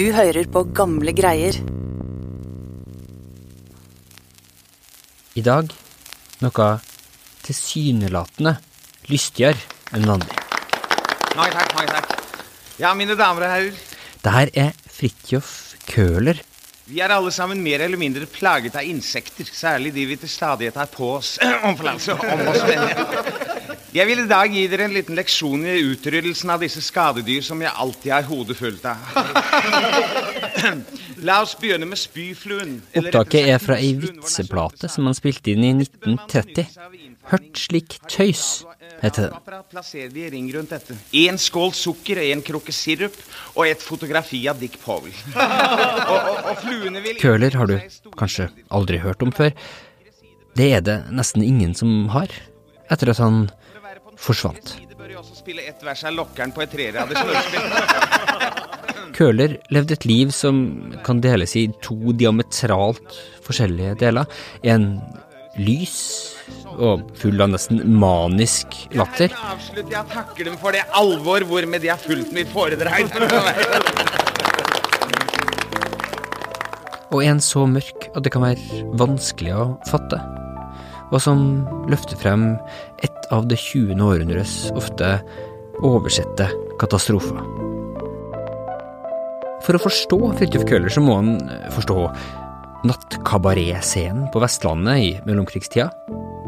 Du 0.00 0.06
hører 0.16 0.46
på 0.48 0.62
gamle 0.72 1.12
greier. 1.12 1.58
I 5.36 5.42
dag 5.44 5.74
noe 6.40 6.68
tilsynelatende 7.44 8.54
lystigere 9.12 9.60
enn 9.92 10.08
vanlig. 10.08 10.38
Mange 11.36 11.52
takk, 11.52 11.76
mange 11.76 11.92
takk. 11.92 12.14
Ja, 12.80 12.94
mine 12.96 13.18
damer 13.20 13.44
og 13.44 13.52
herrer. 13.52 13.84
Det 14.24 14.34
her 14.38 14.54
er 14.64 14.72
Fridtjof 14.88 15.52
Køhler. 15.90 16.40
Vi 16.88 17.04
er 17.04 17.12
alle 17.12 17.36
sammen 17.36 17.60
mer 17.60 17.84
eller 17.84 18.00
mindre 18.00 18.24
plaget 18.24 18.80
av 18.80 18.88
insekter. 18.88 19.52
Særlig 19.52 19.92
de 19.92 20.08
vi 20.14 20.16
til 20.24 20.32
stadighet 20.32 20.80
har 20.80 20.88
på 20.96 21.12
oss. 21.18 21.36
Om 21.68 21.76
forlatelse, 21.76 22.16
om 22.16 22.48
oss, 22.48 22.64
mener 22.64 22.88
jeg. 22.88 23.39
Jeg 23.90 24.06
vil 24.06 24.20
i 24.22 24.28
dag 24.30 24.52
gi 24.54 24.68
dere 24.70 24.84
en 24.86 24.92
liten 24.94 25.16
leksjon 25.18 25.64
i 25.66 25.80
utryddelsen 25.82 26.46
av 26.54 26.62
disse 26.62 26.78
skadedyr 26.84 27.42
som 27.42 27.58
jeg 27.64 27.72
alltid 27.74 28.12
har 28.14 28.22
hodet 28.28 28.54
fullt 28.54 28.84
av. 28.86 29.02
La 31.26 31.40
oss 31.42 31.56
begynne 31.58 31.88
med 31.90 31.98
spyfluen. 31.98 32.76
Opptaket 33.00 33.48
er 33.50 33.58
fra 33.58 33.80
ei 33.82 33.98
vitseplate 33.98 34.86
som 34.92 35.06
han 35.10 35.16
spilte 35.18 35.50
inn 35.56 35.64
i 35.66 35.72
1930. 35.82 36.70
Hørt 37.32 37.50
slik 37.58 37.98
tøys, 38.06 38.62
heter 39.02 39.34
den. 39.34 41.02
En 41.26 41.38
skål 41.42 41.74
sukker, 41.74 42.22
en 42.30 42.46
krukke 42.46 42.70
sirup 42.74 43.18
og 43.56 43.66
et 43.66 43.82
fotografi 43.82 44.46
av 44.50 44.58
Dick 44.62 44.78
Powell. 44.84 45.10
og, 46.14 46.14
og, 46.14 46.54
og 46.54 46.62
vil 47.02 47.18
Køhler 47.18 47.50
har 47.58 47.66
du 47.66 47.74
kanskje 48.14 48.54
aldri 48.70 49.02
hørt 49.02 49.18
om 49.26 49.34
før. 49.34 49.50
Det 50.54 50.78
er 50.78 50.82
det 50.86 51.10
nesten 51.10 51.42
ingen 51.42 51.74
som 51.74 52.06
har, 52.14 52.30
etter 52.90 53.10
at 53.10 53.18
han 53.22 53.50
forsvant. 54.20 54.76
Køhler 59.16 59.56
levde 59.74 59.96
et 59.96 60.04
liv 60.08 60.30
som 60.32 60.60
kan 61.04 61.20
deles 61.24 61.56
i 61.58 61.66
to 61.84 61.96
diametralt 62.16 63.16
forskjellige 63.44 63.94
deler. 64.04 64.24
En 64.62 65.00
lys 65.58 65.96
og 66.80 67.02
full 67.18 67.40
av 67.42 67.48
nesten 67.52 67.82
manisk 68.00 68.66
latter. 68.96 69.28
Hermed 69.34 69.56
avslutter 69.56 69.92
jeg 69.96 70.04
takker 70.14 70.44
dem 70.48 70.56
for 70.60 70.70
det 70.76 70.84
alvor 70.96 71.40
hvormed 71.48 71.80
de 71.82 71.88
har 71.92 72.00
fulgt 72.00 72.32
mitt 72.36 72.50
foredrag. 72.54 73.04
og 77.10 77.24
en 77.26 77.40
så 77.42 77.66
mørk 77.66 78.10
at 78.14 78.22
det 78.24 78.32
kan 78.34 78.44
være 78.46 78.84
vanskelig 79.00 79.52
å 79.56 79.64
fatte, 79.90 80.18
og 81.10 81.22
som 81.22 81.40
løfter 81.90 82.18
frem 82.18 82.52
et 83.02 83.30
av 83.34 83.48
det 83.50 83.58
20. 83.60 83.98
århundres 83.98 84.54
ofte 84.78 85.16
oversette 85.86 86.46
katastrofer. 86.80 87.40
For 89.64 89.76
å 89.76 89.82
forstå 89.82 90.18
Fridtjof 90.38 90.64
Køhler 90.68 90.92
så 90.92 91.02
må 91.04 91.18
han 91.18 91.34
forstå 91.74 91.98
nattkabaretscenen 92.88 94.30
på 94.32 94.40
Vestlandet 94.42 95.04
i 95.04 95.10
mellomkrigstida, 95.26 95.90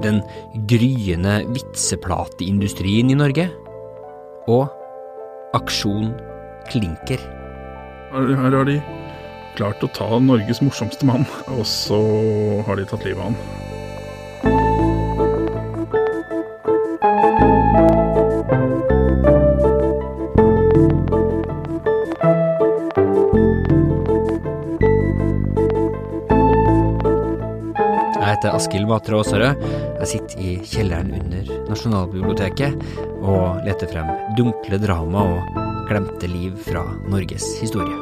den 0.03 0.23
gryende 0.71 1.43
vitseplateindustrien 1.53 3.13
i 3.13 3.19
Norge, 3.19 3.51
og 4.51 4.73
Aksjon 5.55 6.15
Klinker. 6.73 7.21
Her 8.13 8.33
her 8.41 8.57
har 8.57 8.67
de 8.69 8.81
klart 9.59 9.85
å 9.85 9.91
ta 9.93 10.09
Norges 10.23 10.63
morsomste 10.65 11.07
mann, 11.09 11.29
og 11.53 11.67
så 11.69 12.01
har 12.67 12.81
de 12.81 12.89
tatt 12.89 13.05
livet 13.05 13.21
av 13.21 13.31
han. 13.31 13.72
Askild 28.53 28.89
Matre 28.89 29.17
Aasarød. 29.17 29.63
Jeg 30.03 30.09
sitter 30.11 30.43
i 30.45 30.53
kjelleren 30.67 31.13
under 31.17 31.53
Nasjonalbiblioteket 31.71 32.85
og 33.25 33.63
leter 33.67 33.89
frem 33.89 34.11
dunkle 34.37 34.81
drama 34.83 35.25
og 35.37 35.61
glemte 35.89 36.29
liv 36.29 36.59
fra 36.69 36.85
Norges 37.09 37.49
historie. 37.63 37.97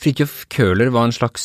Fridtjof 0.00 0.46
Køhler 0.48 0.88
var 0.88 1.04
en 1.04 1.12
slags 1.12 1.44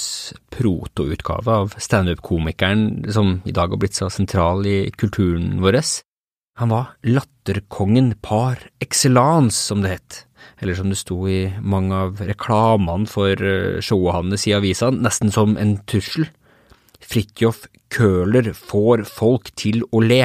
protoutgave 0.55 1.51
av 1.51 1.75
standup-komikeren 1.81 3.11
som 3.11 3.39
i 3.45 3.53
dag 3.55 3.73
har 3.73 3.81
blitt 3.81 3.97
så 3.97 4.09
sentral 4.13 4.65
i 4.67 4.77
kulturen 4.95 5.59
vår. 5.63 5.81
Han 6.59 6.71
var 6.71 6.93
latterkongen 7.03 8.13
par 8.23 8.61
excellence, 8.79 9.57
som 9.59 9.83
det 9.83 9.97
het, 9.97 10.19
eller 10.63 10.77
som 10.77 10.91
det 10.91 10.99
sto 11.01 11.17
i 11.27 11.49
mange 11.59 11.97
av 12.07 12.21
reklamene 12.23 13.09
for 13.11 13.35
eh, 13.35 13.81
showet 13.83 14.15
hans 14.15 14.47
i 14.47 14.55
avisa, 14.55 14.91
nesten 14.93 15.33
som 15.35 15.57
en 15.59 15.75
trussel. 15.89 16.29
Fridtjof 17.03 17.65
Køhler 17.91 18.53
får 18.55 19.03
folk 19.09 19.51
til 19.59 19.83
å 19.91 19.99
le. 20.03 20.23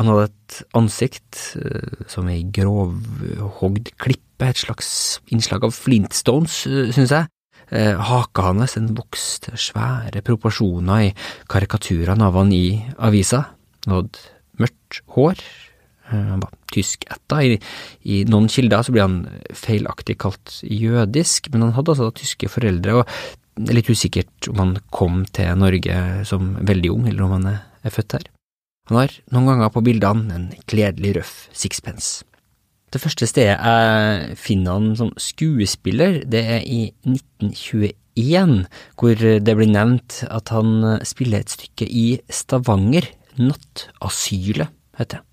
Han 0.00 0.08
hadde 0.08 0.28
et 0.30 0.60
ansikt 0.78 1.42
eh, 1.60 2.04
som 2.08 2.30
ei 2.32 2.40
grovhogd 2.48 3.92
klippe, 4.00 4.48
et 4.48 4.64
slags 4.64 4.90
innslag 5.34 5.68
av 5.68 5.76
Flintstones, 5.76 6.62
synes 6.96 7.12
jeg. 7.12 7.28
Eh, 7.70 7.94
haka 8.00 8.48
hans 8.48 8.78
den 8.78 8.94
vokste 8.96 9.52
svære 9.60 10.22
proporsjoner 10.24 11.08
i 11.08 11.14
karikaturene 11.52 12.28
av 12.28 12.38
han 12.40 12.52
i 12.54 12.80
avisa. 12.96 13.44
Han 13.86 13.96
hadde 13.98 14.22
mørkt 14.62 15.02
hår. 15.16 15.42
Eh, 16.08 16.30
han 16.32 16.44
var 16.44 16.54
tyskætta. 16.72 17.42
I, 17.44 17.58
I 18.08 18.22
noen 18.28 18.48
kilder 18.52 18.84
så 18.84 18.94
blir 18.94 19.04
han 19.04 19.18
feilaktig 19.56 20.16
kalt 20.24 20.60
jødisk, 20.64 21.52
men 21.52 21.66
han 21.66 21.76
hadde 21.76 21.94
altså 21.96 22.10
tyske 22.16 22.50
foreldre, 22.52 23.02
og 23.02 23.58
det 23.58 23.72
er 23.72 23.80
litt 23.80 23.90
usikkert 23.90 24.48
om 24.52 24.62
han 24.62 24.74
kom 24.94 25.22
til 25.34 25.50
Norge 25.58 26.24
som 26.28 26.54
veldig 26.62 26.92
ung, 26.94 27.08
eller 27.10 27.26
om 27.26 27.36
han 27.36 27.48
er, 27.52 27.62
er 27.84 27.94
født 27.94 28.16
her. 28.16 28.28
Han 28.88 29.02
har 29.02 29.18
noen 29.34 29.50
ganger 29.50 29.72
på 29.74 29.84
bildene 29.84 30.36
en 30.36 30.48
kledelig 30.70 31.18
røff 31.18 31.34
sixpence. 31.52 32.22
Det 32.88 33.00
første 33.02 33.28
stedet 33.28 33.58
jeg 33.58 34.36
finner 34.40 34.78
han 34.78 34.92
som 34.96 35.12
skuespiller, 35.20 36.22
det 36.24 36.40
er 36.56 36.62
i 36.64 36.88
1921, 37.04 38.64
hvor 38.96 39.14
det 39.44 39.56
blir 39.58 39.70
nevnt 39.70 40.22
at 40.30 40.52
han 40.54 41.00
spiller 41.06 41.44
et 41.44 41.52
stykke 41.52 41.84
i 41.84 42.06
Stavanger, 42.32 43.10
Nattasylet, 43.38 44.72
heter 44.98 45.20
det. 45.20 45.24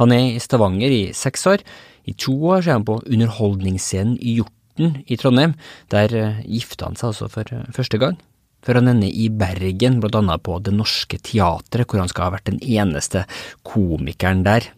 Han 0.00 0.14
er 0.14 0.24
i 0.30 0.40
Stavanger 0.42 0.92
i 0.92 1.02
seks 1.16 1.46
år. 1.50 1.62
I 2.08 2.14
to 2.18 2.34
år 2.50 2.64
så 2.64 2.72
er 2.72 2.78
han 2.78 2.88
på 2.88 2.98
underholdningsscenen 3.04 4.16
i 4.18 4.38
Hjorten 4.38 5.02
i 5.06 5.18
Trondheim. 5.20 5.54
Der 5.92 6.14
gifter 6.46 6.88
han 6.88 6.98
seg 6.98 7.12
altså 7.12 7.30
for 7.32 7.54
eh, 7.54 7.68
første 7.76 8.00
gang. 8.00 8.18
Før 8.66 8.80
han 8.80 8.90
ender 8.92 9.08
i 9.08 9.30
Bergen, 9.32 10.00
blant 10.02 10.18
annet 10.18 10.42
på 10.44 10.58
Det 10.60 10.74
Norske 10.74 11.20
Teatret, 11.24 11.86
hvor 11.88 12.02
han 12.02 12.10
skal 12.12 12.28
ha 12.28 12.34
vært 12.34 12.50
den 12.50 12.60
eneste 12.60 13.24
komikeren 13.64 14.44
der. 14.44 14.68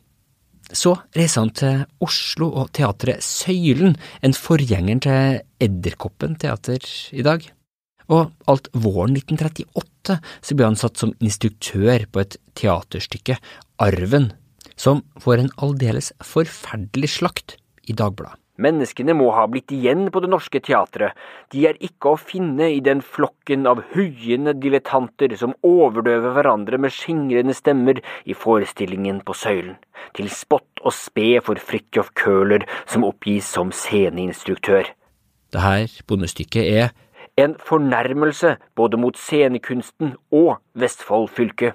Så 0.72 0.94
reiser 1.16 1.44
han 1.44 1.52
til 1.56 1.82
Oslo 2.04 2.48
og 2.62 2.70
teatret 2.76 3.24
Søylen, 3.24 3.96
en 4.24 4.36
forgjenger 4.36 5.02
til 5.04 5.40
Edderkoppen 5.62 6.38
teater 6.40 6.80
i 7.12 7.24
dag. 7.26 7.44
Og 8.12 8.32
alt 8.50 8.68
våren 8.74 9.16
1938 9.16 10.18
så 10.42 10.56
ble 10.56 10.68
han 10.70 10.78
satt 10.80 11.00
som 11.00 11.14
instruktør 11.22 12.08
på 12.10 12.24
et 12.24 12.38
teaterstykke, 12.58 13.38
Arven, 13.82 14.32
som 14.76 15.04
får 15.22 15.44
en 15.44 15.52
aldeles 15.62 16.12
forferdelig 16.24 17.14
slakt 17.18 17.58
i 17.86 17.96
Dagbladet. 17.96 18.41
Menneskene 18.62 19.14
må 19.18 19.30
ha 19.34 19.46
blitt 19.50 19.72
igjen 19.74 20.06
på 20.12 20.22
Det 20.22 20.30
Norske 20.30 20.60
Teatret. 20.62 21.16
De 21.50 21.64
er 21.66 21.78
ikke 21.82 22.12
å 22.12 22.20
finne 22.20 22.68
i 22.70 22.80
den 22.84 23.02
flokken 23.02 23.66
av 23.66 23.82
huiende 23.94 24.54
dilettanter 24.62 25.34
som 25.40 25.56
overdøver 25.66 26.36
hverandre 26.36 26.78
med 26.82 26.94
skingrende 26.94 27.56
stemmer 27.58 28.02
i 28.24 28.36
forestillingen 28.38 29.22
på 29.26 29.36
Søylen. 29.36 29.78
Til 30.16 30.30
spott 30.30 30.82
og 30.82 30.94
spe 30.94 31.40
for 31.44 31.58
Fridtjof 31.58 32.12
Køhler, 32.18 32.66
som 32.86 33.06
oppgis 33.08 33.48
som 33.50 33.72
sceneinstruktør. 33.74 34.92
Det 35.52 35.60
her 35.60 35.88
bondestykket 36.08 36.68
er 36.82 36.92
en 37.40 37.56
fornærmelse 37.58 38.56
både 38.76 39.00
mot 39.00 39.16
scenekunsten 39.16 40.16
og 40.32 40.58
Vestfold 40.78 41.30
fylke. 41.32 41.72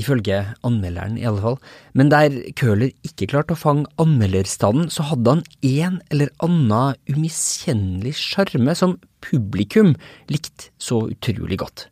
Ifølge 0.00 0.40
anmelderen, 0.66 1.18
i 1.20 1.26
alle 1.28 1.42
fall. 1.44 1.60
Men 1.98 2.10
der 2.12 2.40
Køhler 2.56 2.94
ikke 3.06 3.28
klarte 3.34 3.56
å 3.56 3.60
fange 3.60 3.90
anmelderstanden, 4.00 4.88
så 4.92 5.06
hadde 5.10 5.36
han 5.36 5.46
en 5.66 6.00
eller 6.10 6.32
annen 6.44 6.98
umiskjennelig 7.10 8.16
sjarme 8.18 8.76
som 8.78 8.98
publikum 9.24 9.94
likte 10.32 10.70
så 10.80 11.04
utrolig 11.10 11.60
godt. 11.60 11.90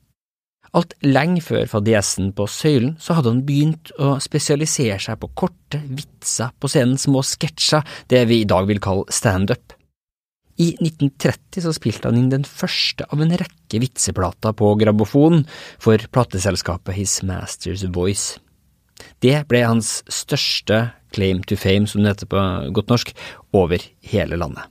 Alt 0.77 0.93
lenge 1.05 1.41
før 1.45 1.65
fadesen 1.71 2.33
på 2.37 2.45
Søylen 2.51 2.97
så 3.01 3.17
hadde 3.17 3.33
han 3.33 3.45
begynt 3.47 3.93
å 3.97 4.17
spesialisere 4.21 4.99
seg 5.01 5.17
på 5.23 5.31
korte 5.39 5.81
vitser 5.89 6.53
på 6.61 6.69
scenen, 6.69 7.01
små 7.01 7.23
sketsjer, 7.25 7.87
det 8.13 8.27
vi 8.29 8.43
i 8.43 8.49
dag 8.49 8.69
vil 8.69 8.83
kalle 8.85 9.09
standup. 9.15 9.78
I 10.59 10.73
1930 10.83 11.63
så 11.63 11.73
spilte 11.77 12.11
han 12.11 12.19
inn 12.19 12.33
den 12.33 12.47
første 12.47 13.07
av 13.15 13.23
en 13.23 13.35
rekke 13.39 13.79
vitseplater 13.83 14.57
på 14.59 14.73
grammofon 14.81 15.45
for 15.79 16.03
plateselskapet 16.15 16.99
His 16.99 17.21
Master's 17.27 17.87
Voice. 17.95 18.41
Det 19.23 19.37
ble 19.51 19.63
hans 19.63 20.01
største 20.11 20.89
claim 21.15 21.45
to 21.47 21.57
fame, 21.57 21.87
som 21.87 22.03
det 22.03 22.17
heter 22.17 22.31
på 22.33 22.43
godt 22.75 22.91
norsk, 22.91 23.15
over 23.55 23.87
hele 24.11 24.41
landet. 24.41 24.67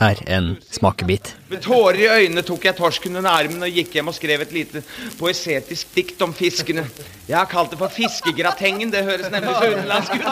Her 0.00 0.22
en 0.26 0.56
smakebit. 0.72 1.34
Med 1.52 1.60
tårer 1.62 1.98
i 2.00 2.06
øynene 2.08 2.42
tok 2.42 2.64
jeg 2.64 2.76
torsken 2.78 3.16
under 3.20 3.30
armen 3.30 3.62
og 3.62 3.74
gikk 3.76 3.92
hjem 3.98 4.08
og 4.08 4.16
skrev 4.16 4.40
et 4.40 4.54
lite 4.56 4.80
poesetisk 5.18 5.90
dikt 5.94 6.22
om 6.24 6.32
fiskene. 6.34 6.86
Jeg 7.28 7.36
har 7.36 7.50
kalt 7.50 7.74
det 7.74 7.78
for 7.80 7.92
Fiskegratengen. 7.92 8.92
Det 8.92 9.04
høres 9.04 9.28
nemlig 9.30 9.52
så 9.58 9.68
utenlandsk 9.74 10.16
ut. 10.16 10.24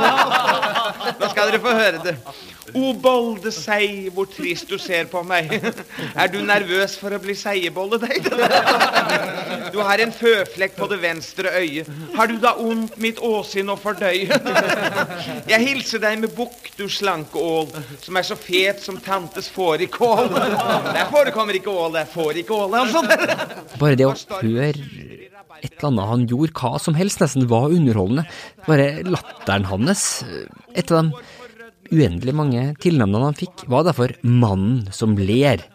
Nå 1.21 1.29
skal 1.35 1.53
dere 1.53 1.61
få 1.61 1.75
høre 1.77 2.01
det. 2.07 2.17
O 2.71 2.93
bolde 2.95 3.51
sei, 3.53 4.09
hvor 4.15 4.29
trist 4.31 4.71
du 4.71 4.79
ser 4.79 5.09
på 5.11 5.23
meg. 5.27 5.51
Er 6.15 6.31
du 6.31 6.39
nervøs 6.47 6.95
for 7.01 7.13
å 7.13 7.19
bli 7.23 7.35
seiebolle, 7.35 7.99
deg? 7.99 8.29
Du 9.75 9.81
har 9.83 10.03
en 10.03 10.15
føflekk 10.15 10.77
på 10.79 10.87
det 10.91 11.01
venstre 11.03 11.51
øyet. 11.59 11.91
Har 12.15 12.31
du 12.31 12.39
da 12.43 12.55
ondt 12.63 12.97
mitt 13.03 13.19
åsinn 13.19 13.71
å 13.73 13.79
fordøye? 13.81 14.39
Jeg 15.51 15.67
hilser 15.67 16.03
deg 16.05 16.23
med 16.23 16.35
bukk, 16.37 16.71
du 16.79 16.87
slanke 16.91 17.43
ål, 17.43 17.75
som 18.05 18.19
er 18.19 18.27
så 18.29 18.39
fet 18.39 18.83
som 18.85 19.01
tantes 19.03 19.50
fårikål. 19.55 20.31
Der 20.35 21.07
forekommer 21.11 21.59
ikke 21.59 21.73
ål, 21.73 21.95
det 21.97 22.05
er 22.05 22.11
fårikål, 22.15 22.77
altså. 22.81 23.03
Bare 23.81 23.99
det 23.99 24.07
å 24.09 24.15
høre 24.41 24.73
et 25.61 25.75
eller 25.75 25.89
annet 25.91 26.09
han 26.09 26.23
gjorde, 26.31 26.55
hva 26.57 26.79
som 26.81 26.97
helst, 26.97 27.21
nesten 27.21 27.49
var 27.51 27.73
underholdende. 27.75 28.25
Bare 28.69 29.03
latteren 29.05 29.67
hans. 29.69 30.07
Et 30.73 30.91
av 30.95 31.11
de 31.11 31.13
uendelig 31.91 32.35
mange 32.37 32.63
tilnavnene 32.81 33.29
han 33.29 33.39
fikk, 33.39 33.67
var 33.71 33.85
derfor 33.89 34.15
Mannen 34.23 34.89
som 34.95 35.17
ler. 35.19 35.67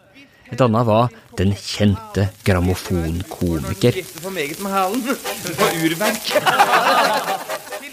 Et 0.46 0.60
annet 0.62 0.86
var 0.86 1.10
den 1.38 1.52
kjente 1.58 2.28
grammofonkomiker. 2.46 3.98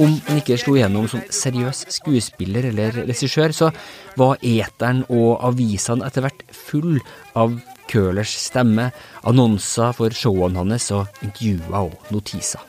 Om 0.02 0.16
han 0.28 0.40
ikke 0.42 0.58
slo 0.58 0.74
igjennom 0.78 1.06
som 1.12 1.22
seriøs 1.30 1.84
skuespiller 1.94 2.70
eller 2.72 3.04
regissør, 3.10 3.54
så 3.54 3.70
var 4.18 4.42
eteren 4.42 5.04
og 5.14 5.44
avisene 5.46 6.08
etter 6.08 6.26
hvert 6.26 6.46
full 6.54 6.98
av 7.38 7.54
Curlers 7.92 8.34
stemme, 8.48 8.90
annonser 9.28 9.94
for 9.94 10.16
showene 10.18 10.64
hans 10.64 10.90
og 10.96 11.26
intervjuer 11.26 11.92
og 11.92 12.14
notiser. 12.16 12.64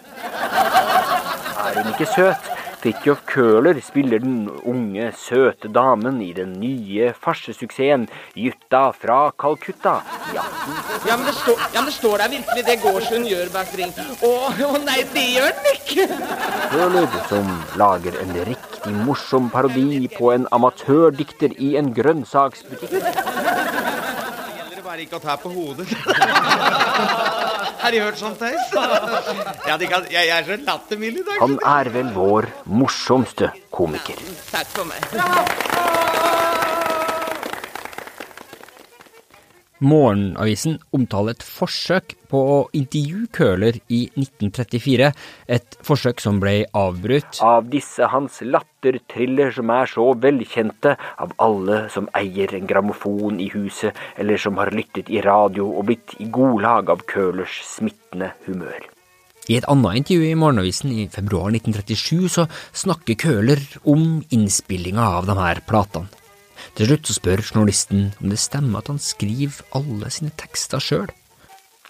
Er 1.65 1.81
hun 1.81 1.95
ikke 1.95 2.11
søt? 2.13 2.51
Fridtjof 2.85 3.23
Køhler 3.25 3.79
spiller 3.81 4.19
den 4.21 4.43
unge, 4.69 5.07
søte 5.17 5.71
damen 5.73 6.19
i 6.21 6.35
den 6.37 6.51
nye 6.61 7.15
farsesuksessen 7.17 8.03
Jutta 8.37 8.91
fra 8.93 9.31
Calcutta. 9.41 9.95
Ja. 10.35 10.43
Ja, 11.09 11.17
men 11.17 11.25
det, 11.25 11.33
står, 11.39 11.63
ja, 11.73 11.79
men 11.79 11.89
det 11.89 11.95
står 11.95 12.19
der 12.21 12.29
virkelig 12.35 12.67
det 12.67 12.77
Gårdslund 12.83 13.31
gjør 13.31 13.49
bak 13.55 13.73
ring. 13.81 13.95
Å, 14.21 14.33
å 14.69 14.83
nei, 14.85 14.99
det 15.15 15.25
gjør 15.31 15.57
den 15.63 15.71
ikke! 15.73 16.07
Køhler 16.75 17.09
som 17.31 17.49
lager 17.81 18.21
en 18.21 18.37
riktig 18.51 18.95
morsom 19.09 19.49
parodi 19.55 20.05
på 20.19 20.35
en 20.37 20.45
amatørdikter 20.53 21.57
i 21.57 21.79
en 21.81 21.89
grønnsaksbutikk. 21.97 23.01
Det 24.95 25.09
ikke 25.09 25.19
å 25.19 25.23
ta 25.25 25.35
på 25.43 25.51
hodet. 25.51 25.89
Har 27.83 27.91
de 27.91 27.99
hørt 28.01 28.21
sånt, 28.21 28.39
Theis? 28.39 28.71
Ja, 29.69 29.77
de 29.81 29.89
kan, 29.91 30.07
jeg 30.13 30.31
er 30.31 30.47
så 30.47 30.59
lattermild 30.63 31.19
i 31.19 31.27
dag. 31.27 31.41
Han 31.43 31.59
er 31.59 31.91
vel 31.97 32.13
vår 32.15 32.47
morsomste 32.71 33.51
komiker. 33.75 34.21
Takk 34.53 34.71
for 34.77 34.87
meg. 34.87 35.74
Morgenavisen 39.85 40.79
omtaler 40.97 41.37
et 41.37 41.45
forsøk 41.45 42.15
på 42.31 42.41
å 42.55 42.57
intervjue 42.77 43.29
Køhler 43.37 43.77
i 43.93 44.01
1934, 44.17 45.11
et 45.57 45.77
forsøk 45.85 46.23
som 46.25 46.41
ble 46.43 46.55
avbrutt. 46.79 47.43
Av 47.45 47.69
disse 47.69 48.09
hans 48.13 48.41
lattertriller 48.47 49.53
som 49.55 49.73
er 49.75 49.91
så 49.93 50.09
velkjente 50.25 50.97
av 51.21 51.37
alle 51.45 51.85
som 51.93 52.09
eier 52.17 52.57
en 52.57 52.71
grammofon 52.71 53.43
i 53.45 53.51
huset, 53.53 53.93
eller 54.17 54.41
som 54.41 54.57
har 54.63 54.73
lyttet 54.73 55.13
i 55.13 55.21
radio 55.25 55.69
og 55.69 55.91
blitt 55.91 56.17
i 56.19 56.31
godlag 56.33 56.91
av 56.95 57.05
Køhlers 57.11 57.61
smittende 57.77 58.33
humør. 58.49 58.89
I 59.45 59.59
et 59.59 59.67
annet 59.69 60.01
intervju 60.01 60.31
i 60.31 60.37
Morgenavisen 60.41 60.93
i 60.97 61.09
februar 61.13 61.53
1937 61.53 62.29
så 62.33 62.49
snakker 62.73 63.21
Køhler 63.21 63.61
om 63.85 64.23
innspillinga 64.33 65.13
av 65.21 65.29
de 65.29 65.37
her 65.37 65.61
platene. 65.69 66.24
Til 66.75 66.89
slutt 66.89 67.09
så 67.09 67.19
spør 67.19 67.43
journalisten 67.45 68.09
om 68.23 68.33
det 68.33 68.41
stemmer 68.43 68.81
at 68.81 68.89
han 68.93 69.03
skriver 69.03 69.61
alle 69.77 70.11
sine 70.11 70.33
tekster 70.41 70.83
sjøl. 70.83 71.13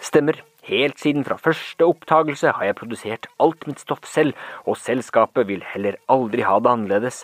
Stemmer. 0.02 0.42
Helt 0.64 0.96
siden 0.96 1.26
fra 1.28 1.36
første 1.36 1.84
opptagelse 1.84 2.54
har 2.56 2.64
jeg 2.64 2.76
produsert 2.78 3.26
alt 3.36 3.66
mitt 3.68 3.82
stoff 3.84 4.06
selv, 4.08 4.32
og 4.64 4.78
selskapet 4.80 5.44
vil 5.50 5.64
heller 5.74 5.98
aldri 6.08 6.40
ha 6.40 6.56
det 6.56 6.70
annerledes. 6.70 7.18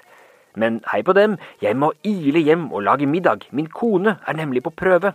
Men 0.61 0.83
hei 0.91 1.01
på 1.07 1.15
dem, 1.17 1.39
jeg 1.63 1.79
må 1.81 1.93
ile 2.05 2.43
hjem 2.45 2.67
og 2.69 2.85
lage 2.85 3.09
middag, 3.09 3.47
min 3.51 3.71
kone 3.73 4.19
er 4.27 4.37
nemlig 4.37 4.65
på 4.67 4.75
prøve. 4.77 5.15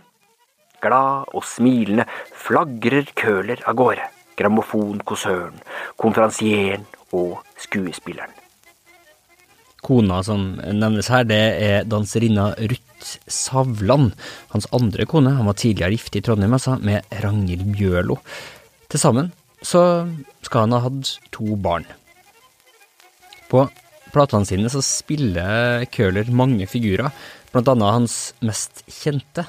Glad 0.82 1.30
og 1.34 1.44
smilende 1.46 2.08
flagrer 2.34 3.12
Køhler 3.14 3.62
av 3.62 3.78
gårde, 3.78 4.08
grammofonkonsern, 4.36 5.62
konferansieren 5.96 6.88
og 7.12 7.38
skuespilleren. 7.62 8.34
Kona 9.86 10.18
som 10.26 10.56
nevnes 10.58 11.08
her, 11.12 11.26
det 11.28 11.42
er 11.62 11.86
danserinna 11.86 12.50
Ruth 12.58 13.16
Savland. 13.30 14.14
Hans 14.50 14.66
andre 14.74 15.06
kone, 15.06 15.36
han 15.38 15.46
var 15.46 15.58
tidligere 15.60 15.94
gift 15.94 16.18
i 16.18 16.22
Trondheim, 16.26 16.56
altså, 16.56 16.74
med 16.82 17.06
Ragnhild 17.22 17.68
Bjørlo. 17.76 18.18
Til 18.90 19.02
sammen 19.02 19.30
så 19.66 19.82
skal 20.46 20.66
han 20.66 20.74
ha 20.76 20.82
hatt 20.84 21.12
to 21.34 21.56
barn. 21.62 21.86
På 23.50 23.66
platene 24.14 24.48
sine 24.48 24.70
så 24.72 24.82
spiller 24.84 25.86
Køhler 25.94 26.30
mange 26.34 26.66
figurer, 26.70 27.12
blant 27.52 27.70
annet 27.70 27.94
hans 27.98 28.18
mest 28.44 28.82
kjente. 28.90 29.46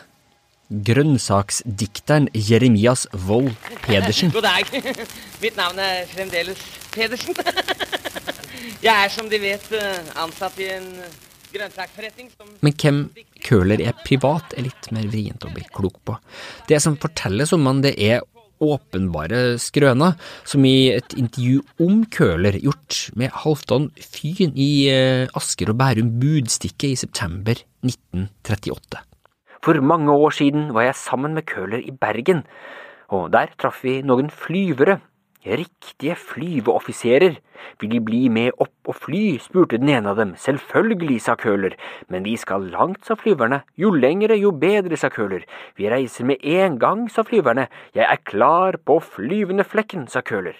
Grønnsaksdikteren 0.68 2.28
Jeremias 2.36 3.08
Wold 3.26 3.54
Pedersen. 3.86 4.34
God 4.36 4.44
dag. 4.44 4.68
Mitt 5.42 5.58
navn 5.58 5.80
er 5.80 6.04
fremdeles 6.12 6.66
Pedersen. 6.92 7.38
Jeg 8.84 8.94
er, 8.94 9.10
som 9.14 9.30
de 9.32 9.40
vet, 9.42 9.72
eh, 9.76 10.14
ansatt 10.22 10.58
i 10.60 10.70
en 10.76 10.88
grønnsaksforretning 11.54 12.32
som 12.34 12.50
Men 12.62 12.74
hvem 12.74 13.04
curler 13.46 13.82
er 13.82 13.96
privat, 14.06 14.54
er 14.58 14.68
litt 14.68 14.90
mer 14.92 15.08
vrient 15.12 15.46
å 15.46 15.54
bli 15.54 15.64
klok 15.74 16.00
på. 16.06 16.18
Det 16.68 16.82
som 16.84 16.98
fortelles 17.00 17.54
om 17.56 17.66
han, 17.70 17.82
det 17.86 17.96
er 17.98 18.22
åpenbare 18.64 19.58
skrøner, 19.62 20.16
som 20.48 20.66
i 20.66 20.90
et 20.96 21.14
intervju 21.18 21.62
om 21.84 22.02
curler 22.14 22.58
gjort 22.62 23.12
med 23.20 23.36
Halvdan 23.44 23.92
Fyn 24.02 24.56
i 24.58 24.72
eh, 24.92 25.28
Asker 25.38 25.72
og 25.74 25.78
Bærum 25.82 26.16
Budstikke 26.22 26.92
i 26.92 26.98
september 27.00 27.60
1938. 27.86 29.04
For 29.66 29.78
mange 29.84 30.14
år 30.14 30.34
siden 30.34 30.72
var 30.74 30.88
jeg 30.88 31.00
sammen 31.00 31.38
med 31.38 31.48
curler 31.50 31.84
i 31.84 31.94
Bergen, 31.94 32.44
og 33.14 33.32
der 33.34 33.52
traff 33.60 33.84
vi 33.86 34.02
noen 34.06 34.32
flyvere. 34.34 35.00
Riktige 35.48 36.16
flyveoffiserer. 36.16 37.38
Vil 37.80 37.92
de 37.92 38.02
bli 38.04 38.28
med 38.28 38.52
opp 38.60 38.92
og 38.92 38.96
fly? 38.96 39.38
spurte 39.40 39.80
den 39.80 39.90
ene 39.90 40.12
av 40.12 40.20
dem. 40.20 40.36
Selvfølgelig, 40.36 41.22
sa 41.24 41.36
Køhler, 41.40 41.78
men 42.10 42.26
vi 42.28 42.36
skal 42.36 42.68
langt, 42.74 43.06
sa 43.08 43.16
flyverne. 43.16 43.62
Jo 43.80 43.94
lengre, 43.96 44.36
jo 44.36 44.52
bedre, 44.52 44.98
sa 44.98 45.10
Køhler. 45.10 45.48
Vi 45.78 45.90
reiser 45.90 46.26
med 46.26 46.44
en 46.44 46.80
gang, 46.80 47.08
sa 47.12 47.24
flyverne. 47.24 47.68
Jeg 47.96 48.06
er 48.12 48.24
klar 48.26 48.78
på 48.86 49.00
flyvende 49.00 49.64
flekken, 49.64 50.08
sa 50.08 50.22
Køhler. 50.22 50.58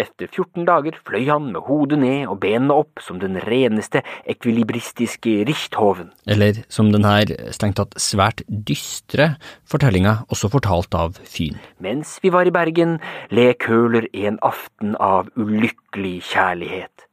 Etter 0.00 0.30
14 0.30 0.64
dager 0.64 0.96
fløy 1.04 1.26
han 1.28 1.50
med 1.52 1.66
hodet 1.66 1.98
ned 2.00 2.24
og 2.30 2.38
benene 2.40 2.74
opp 2.80 3.02
som 3.04 3.18
den 3.20 3.36
reneste 3.44 4.00
ekvilibristiske 4.30 5.42
Richthoven. 5.48 6.10
Eller 6.26 6.62
som 6.72 6.88
den 6.94 7.04
her 7.04 7.28
strengt 7.52 7.76
tatt 7.80 7.98
svært 8.00 8.40
dystre 8.48 9.34
fortellinga 9.68 10.22
også 10.32 10.48
fortalt 10.52 10.96
av 10.96 11.20
Fyn. 11.28 11.60
Mens 11.84 12.16
vi 12.24 12.32
var 12.32 12.48
i 12.48 12.54
Bergen, 12.54 12.98
le 13.30 13.52
Køhler 13.52 14.08
en 14.12 14.40
aften 14.42 14.96
av 14.96 15.28
ulykkelig 15.36 16.18
kjærlighet. 16.32 17.08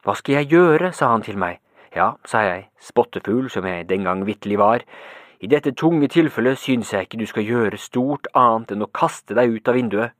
Hva 0.00 0.16
skal 0.16 0.40
jeg 0.40 0.54
gjøre, 0.54 0.94
sa 0.96 1.12
han 1.12 1.26
til 1.26 1.36
meg. 1.40 1.60
Ja, 1.92 2.14
sa 2.24 2.44
jeg, 2.46 2.68
spottefugl 2.80 3.50
som 3.52 3.66
jeg 3.68 3.88
den 3.90 4.06
gang 4.08 4.22
vitterlig 4.24 4.60
var. 4.60 4.84
I 5.40 5.48
dette 5.50 5.72
tunge 5.76 6.08
tilfellet 6.12 6.58
synes 6.60 6.92
jeg 6.92 7.06
ikke 7.06 7.20
du 7.20 7.26
skal 7.28 7.44
gjøre 7.48 7.80
stort 7.80 8.28
annet 8.36 8.72
enn 8.72 8.84
å 8.84 8.90
kaste 8.94 9.36
deg 9.36 9.56
ut 9.56 9.68
av 9.68 9.76
vinduet. 9.76 10.16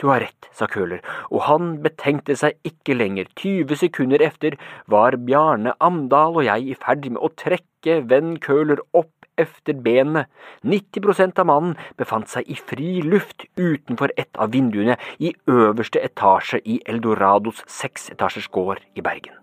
Du 0.00 0.08
har 0.10 0.24
rett, 0.24 0.48
sa 0.50 0.66
Køhler, 0.70 1.04
og 1.30 1.44
han 1.46 1.76
betenkte 1.84 2.34
seg 2.38 2.56
ikke 2.66 2.96
lenger. 2.96 3.28
20 3.38 3.78
sekunder 3.78 4.22
efter 4.26 4.56
var 4.90 5.16
Bjarne 5.22 5.76
Amdal 5.78 6.40
og 6.40 6.48
jeg 6.48 6.72
i 6.72 6.78
ferd 6.78 7.06
med 7.12 7.22
å 7.22 7.30
trekke 7.38 8.00
venn 8.10 8.34
Køhler 8.42 8.82
opp 8.96 9.12
efter 9.38 9.78
benene. 9.86 10.26
90% 10.66 11.38
av 11.42 11.48
mannen 11.50 11.78
befant 12.00 12.30
seg 12.30 12.50
i 12.50 12.58
fri 12.58 12.98
luft 13.06 13.46
utenfor 13.58 14.14
et 14.18 14.30
av 14.34 14.52
vinduene 14.54 14.98
i 15.18 15.34
øverste 15.50 16.02
etasje 16.02 16.62
i 16.64 16.80
Eldorados 16.90 17.62
seksetasjers 17.70 18.50
gård 18.54 18.82
i 18.98 19.04
Bergen. 19.04 19.38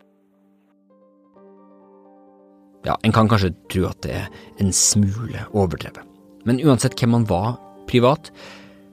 Ja, 2.85 2.95
en 3.05 3.13
kan 3.13 3.29
kanskje 3.29 3.53
tro 3.69 3.85
at 3.91 4.01
det 4.03 4.15
er 4.23 4.31
en 4.59 4.71
smule 4.73 5.45
overdrevet. 5.53 6.01
Men 6.49 6.57
uansett 6.65 6.97
hvem 6.97 7.13
han 7.13 7.27
var 7.29 7.59
privat, 7.87 8.31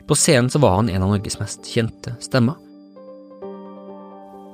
på 0.08 0.16
scenen 0.16 0.50
så 0.50 0.58
var 0.58 0.78
han 0.80 0.88
en 0.90 1.04
av 1.04 1.12
Norges 1.12 1.38
mest 1.40 1.68
kjente 1.68 2.14
stemmer. 2.24 2.56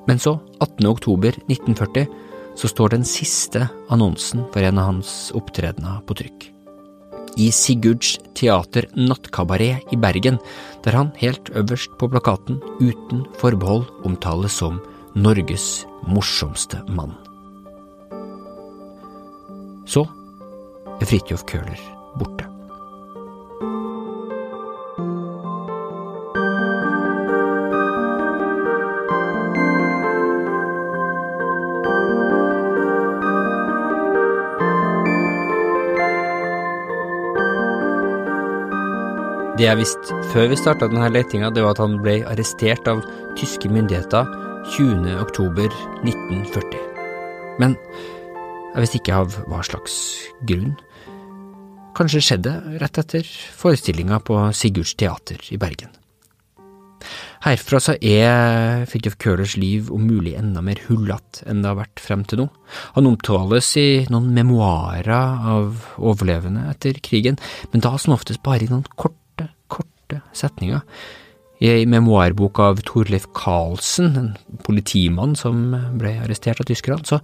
Men 0.07 0.19
så, 0.21 0.37
18. 0.61 0.87
oktober 0.87 1.37
1940, 1.47 2.07
så 2.55 2.69
står 2.69 2.95
den 2.95 3.07
siste 3.09 3.69
annonsen 3.91 4.45
for 4.53 4.63
en 4.63 4.79
av 4.79 4.91
hans 4.93 5.33
opptredener 5.35 6.03
på 6.07 6.19
trykk. 6.19 6.51
I 7.41 7.49
Sigurds 7.51 8.19
Teater 8.39 8.87
Nattkabaret 8.95 9.95
i 9.95 9.99
Bergen, 9.99 10.39
der 10.85 10.99
han 10.99 11.11
helt 11.19 11.51
øverst 11.51 11.97
på 11.99 12.11
plakaten 12.13 12.61
uten 12.79 13.25
forbehold 13.41 13.89
omtales 14.07 14.61
som 14.61 14.79
Norges 15.15 15.85
morsomste 16.07 16.83
mann. 16.87 17.17
Så 19.87 20.07
er 21.01 21.07
Fridtjof 21.11 21.47
Køhler 21.51 21.81
borte. 22.21 22.54
Det 39.65 39.71
jeg 39.71 39.81
visste 39.81 40.17
før 40.29 40.51
vi 40.51 40.57
starta 40.61 40.91
denne 40.93 41.07
letinga, 41.09 41.49
det 41.49 41.63
var 41.65 41.73
at 41.73 41.81
han 41.81 41.95
ble 42.05 42.21
arrestert 42.29 42.85
av 42.91 42.99
tyske 43.41 43.65
myndigheter 43.73 44.29
20.10.1940. 44.75 46.83
Men 47.63 47.73
jeg 48.75 48.83
visste 48.85 49.01
ikke 49.01 49.21
av 49.23 49.33
hva 49.49 49.63
slags 49.65 49.95
grunn. 50.45 50.77
Kanskje 51.97 52.21
skjedde 52.29 52.53
rett 52.83 53.01
etter 53.07 53.25
forestillinga 53.57 54.21
på 54.29 54.37
Sigurds 54.53 54.93
teater 55.01 55.41
i 55.49 55.57
Bergen. 55.57 55.97
Herfra 57.49 57.81
så 57.81 57.97
er 58.05 58.85
Fridtjof 58.93 59.17
Køhlers 59.17 59.57
liv 59.57 59.89
om 59.97 60.05
mulig 60.05 60.37
enda 60.37 60.61
mer 60.61 60.77
hullete 60.91 61.49
enn 61.49 61.65
det 61.65 61.73
har 61.73 61.81
vært 61.81 62.05
frem 62.05 62.21
til 62.29 62.45
nå. 62.45 62.53
Han 63.01 63.09
omtales 63.15 63.73
i 63.81 64.05
noen 64.13 64.29
memoarer 64.37 65.17
av 65.57 65.97
overlevende 65.97 66.69
etter 66.77 67.01
krigen, 67.01 67.41
men 67.73 67.81
da 67.81 67.97
som 67.97 68.13
oftest 68.13 68.45
bare 68.45 68.69
i 68.69 68.71
noen 68.75 68.85
korte, 68.93 69.24
korte 69.69 69.95
korte 70.05 70.23
setninger. 70.33 70.81
I 71.63 71.69
ei 71.71 71.85
memoarbok 71.87 72.59
av 72.59 72.81
Torleif 72.85 73.27
Karlsen, 73.33 74.17
en 74.17 74.59
politimann 74.67 75.37
som 75.37 75.71
ble 75.99 76.19
arrestert 76.21 76.61
av 76.61 76.67
tyskerne, 76.67 77.05
så 77.07 77.21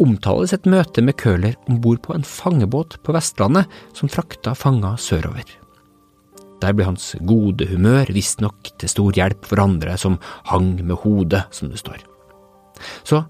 omtales 0.00 0.52
et 0.54 0.66
møte 0.66 1.02
med 1.02 1.18
Køhler 1.18 1.56
om 1.68 1.80
bord 1.80 2.00
på 2.02 2.14
en 2.14 2.24
fangebåt 2.24 3.00
på 3.04 3.12
Vestlandet 3.12 3.66
som 3.92 4.08
frakta 4.08 4.54
fanger 4.54 4.96
sørover. 4.96 5.44
Der 6.62 6.72
ble 6.72 6.86
hans 6.86 7.16
gode 7.26 7.66
humør 7.66 8.06
visstnok 8.14 8.70
til 8.78 8.88
stor 8.88 9.12
hjelp 9.18 9.44
for 9.44 9.60
andre 9.60 9.98
som 9.98 10.20
hang 10.46 10.76
med 10.78 11.02
hodet, 11.02 11.42
som 11.50 11.68
det 11.68 11.82
står. 11.82 11.98
Så 13.04 13.24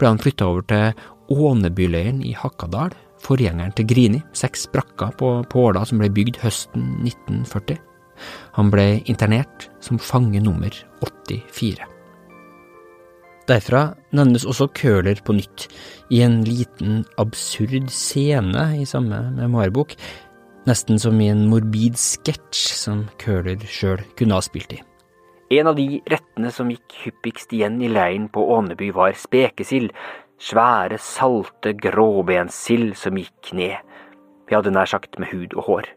ble 0.00 0.08
han 0.08 0.20
flytta 0.20 0.48
over 0.48 0.64
til 0.64 0.96
Ånebyleiren 1.28 2.24
i 2.24 2.32
Hakadal, 2.32 2.96
forgjengeren 3.24 3.74
til 3.76 3.88
Grini, 3.90 4.22
seks 4.36 4.66
brakker 4.72 5.12
på 5.18 5.32
Påla 5.50 5.84
som 5.88 6.00
ble 6.02 6.10
bygd 6.14 6.40
høsten 6.42 6.90
1940. 7.06 7.78
Han 8.58 8.72
ble 8.72 8.88
internert 9.06 9.68
som 9.84 10.00
fange 10.02 10.40
nummer 10.42 10.74
84. 11.04 11.86
Derfra 13.48 13.82
nevnes 14.12 14.44
også 14.44 14.68
Køhler 14.76 15.20
på 15.24 15.32
nytt, 15.38 15.68
i 16.12 16.20
en 16.24 16.42
liten 16.44 17.04
absurd 17.20 17.88
scene 17.94 18.66
i 18.76 18.84
samme 18.88 19.22
memoarbok, 19.38 19.94
nesten 20.68 21.00
som 21.00 21.16
i 21.22 21.30
en 21.32 21.46
morbid 21.48 21.96
sketsj 21.96 22.66
som 22.76 23.06
Køhler 23.22 23.62
sjøl 23.64 24.04
kunne 24.18 24.36
ha 24.36 24.44
spilt 24.44 24.76
i. 24.76 24.82
En 25.56 25.70
av 25.70 25.78
de 25.78 26.02
rettene 26.12 26.50
som 26.52 26.68
gikk 26.68 26.98
hyppigst 27.06 27.54
igjen 27.56 27.78
i 27.80 27.88
leiren 27.88 28.26
på 28.28 28.42
Åneby, 28.52 28.90
var 28.92 29.16
spekesild, 29.16 29.94
svære, 30.38 30.98
salte 31.02 31.74
gråbensild 31.78 32.94
som 32.98 33.18
gikk 33.18 33.52
ned, 33.58 33.78
vi 34.48 34.56
hadde 34.56 34.72
nær 34.72 34.88
sagt 34.88 35.18
med 35.20 35.32
hud 35.32 35.56
og 35.58 35.66
hår. 35.68 35.88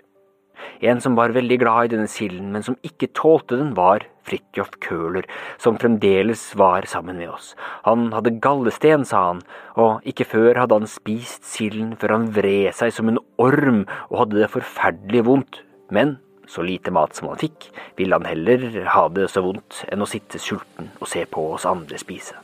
En 0.81 0.99
som 1.01 1.15
var 1.17 1.33
veldig 1.33 1.57
glad 1.61 1.87
i 1.87 1.91
denne 1.93 2.09
silden, 2.09 2.51
men 2.53 2.65
som 2.65 2.77
ikke 2.85 3.11
tålte 3.17 3.57
den, 3.57 3.75
var 3.77 4.05
Fridtjof 4.27 4.75
Køhler, 4.81 5.25
som 5.61 5.77
fremdeles 5.81 6.43
var 6.57 6.85
sammen 6.89 7.17
med 7.21 7.31
oss. 7.33 7.53
Han 7.85 8.09
hadde 8.13 8.35
gallesten, 8.41 9.05
sa 9.05 9.23
han, 9.31 9.41
og 9.77 10.05
ikke 10.05 10.27
før 10.33 10.61
hadde 10.61 10.81
han 10.81 10.89
spist 10.89 11.47
silden 11.49 11.95
før 12.01 12.17
han 12.17 12.29
vred 12.35 12.73
seg 12.77 12.93
som 12.93 13.09
en 13.09 13.21
orm 13.41 13.83
og 14.09 14.19
hadde 14.23 14.41
det 14.41 14.51
forferdelig 14.53 15.25
vondt. 15.29 15.63
Men 15.93 16.19
så 16.49 16.65
lite 16.65 16.93
mat 16.93 17.17
som 17.17 17.31
han 17.31 17.41
fikk, 17.41 17.71
ville 17.97 18.17
han 18.17 18.29
heller 18.29 18.83
ha 18.93 19.07
det 19.13 19.29
så 19.31 19.45
vondt 19.45 19.83
enn 19.89 20.03
å 20.03 20.09
sitte 20.09 20.41
sulten 20.41 20.93
og 20.99 21.09
se 21.09 21.25
på 21.29 21.51
oss 21.55 21.69
andre 21.69 22.01
spise. 22.01 22.37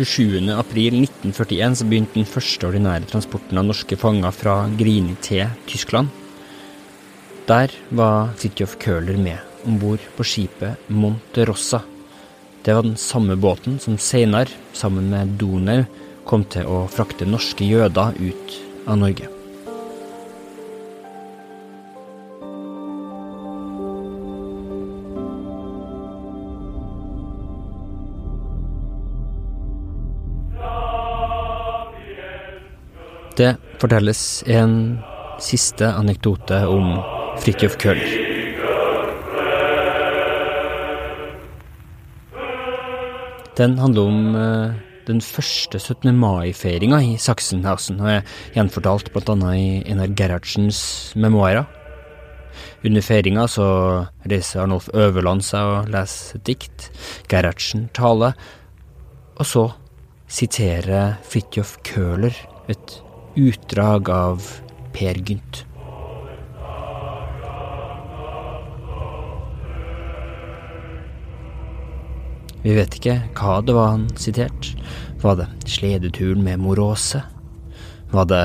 27. 0.00 0.48
april 0.56 0.94
1941 1.02 1.74
så 1.76 1.84
begynte 1.84 2.16
den 2.16 2.28
første 2.28 2.68
ordinære 2.70 3.08
transporten 3.10 3.58
av 3.60 3.66
norske 3.68 3.98
fanger 4.00 4.32
fra 4.32 4.54
Grini 4.78 5.12
til 5.20 5.50
Tyskland. 5.68 6.08
Der 7.50 7.74
var 7.90 8.30
Fridtjof 8.40 8.78
Køhler 8.80 9.18
med 9.20 9.66
om 9.68 9.76
bord 9.82 10.04
på 10.16 10.24
skipet 10.24 10.88
Monterossa. 10.88 11.82
Det 12.64 12.76
var 12.76 12.86
den 12.88 12.96
samme 12.96 13.36
båten 13.36 13.76
som 13.82 13.98
senere, 14.00 14.48
sammen 14.72 15.10
med 15.12 15.36
Donau, 15.40 15.84
kom 16.24 16.46
til 16.48 16.64
å 16.64 16.86
frakte 16.88 17.28
norske 17.28 17.68
jøder 17.68 18.16
ut 18.16 18.56
av 18.86 19.02
Norge. 19.02 19.39
Det 33.40 33.54
fortelles 33.80 34.42
en 34.52 34.72
siste 35.40 35.86
anekdote 35.88 36.58
om 36.68 36.90
Fridtjof 37.40 37.78
Køhler. 37.80 38.10
Den 43.56 43.78
handler 43.80 44.12
om 44.12 44.36
eh, 44.36 44.76
den 45.08 45.24
første 45.24 45.80
17. 45.80 46.12
mai-feiringa 46.20 47.00
i 47.00 47.16
Sachsenhausen, 47.16 48.04
og 48.04 48.12
er 48.18 48.36
gjenfortalt 48.58 49.08
bl.a. 49.16 49.34
i 49.56 49.82
Einar 49.88 50.12
Gerhardsens 50.12 50.84
memoarer. 51.16 51.64
Under 52.84 53.00
feiringa 53.00 53.48
så 53.48 53.66
reiser 54.28 54.66
Arnolf 54.66 54.92
Øverland 54.92 55.48
seg 55.48 55.78
og 55.78 55.92
leser 55.96 56.44
dikt. 56.44 56.90
Gerhardsen 57.32 57.88
taler. 57.96 58.36
Og 59.40 59.48
så 59.48 59.70
siterer 60.28 61.14
Fridtjof 61.24 61.78
Køhler 61.88 62.36
et 62.68 63.00
Utdrag 63.40 64.10
av 64.10 64.46
Per 64.92 65.14
Gynt. 65.14 65.64
Vi 72.60 72.74
vet 72.76 72.98
ikke 72.98 73.14
hva 73.38 73.54
det 73.64 73.78
var 73.78 73.94
han 73.94 74.04
siterte. 74.20 74.76
Var 75.24 75.40
det 75.40 75.48
sledeturen 75.64 76.44
med 76.44 76.60
Moråse? 76.60 77.22
Var 78.12 78.28
det 78.28 78.44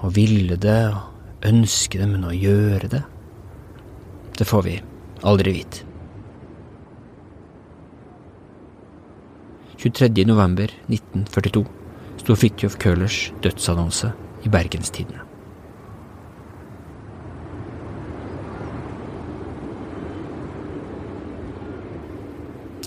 å 0.00 0.08
ville 0.16 0.56
det, 0.56 0.80
å 0.88 1.04
ønske 1.52 2.00
det, 2.00 2.08
men 2.08 2.24
å 2.24 2.32
gjøre 2.32 2.88
det? 2.96 3.04
Det 4.40 4.48
får 4.48 4.68
vi 4.70 4.80
aldri 5.28 5.58
vite. 5.60 5.84
23. 9.76 10.24
november 10.24 10.72
1942 10.88 11.83
sto 12.24 12.32
Fridtjof 12.40 12.78
Køhlers 12.80 13.18
dødsannonse 13.44 14.08
i 14.46 14.48
Bergenstidene. 14.48 15.20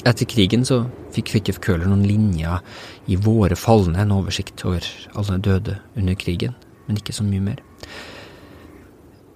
Etter 0.08 0.26
krigen 0.26 0.66
så 0.66 0.86
fikk 1.14 1.36
Fridtjof 1.36 1.62
Køhler 1.62 1.86
noen 1.86 2.06
linjer 2.08 2.64
i 3.06 3.20
Våre 3.22 3.58
falne, 3.60 4.02
en 4.02 4.16
oversikt 4.16 4.66
over 4.66 4.86
alle 5.14 5.38
døde 5.44 5.78
under 5.94 6.18
krigen, 6.18 6.58
men 6.88 6.98
ikke 6.98 7.14
så 7.14 7.28
mye 7.28 7.44
mer. 7.52 7.66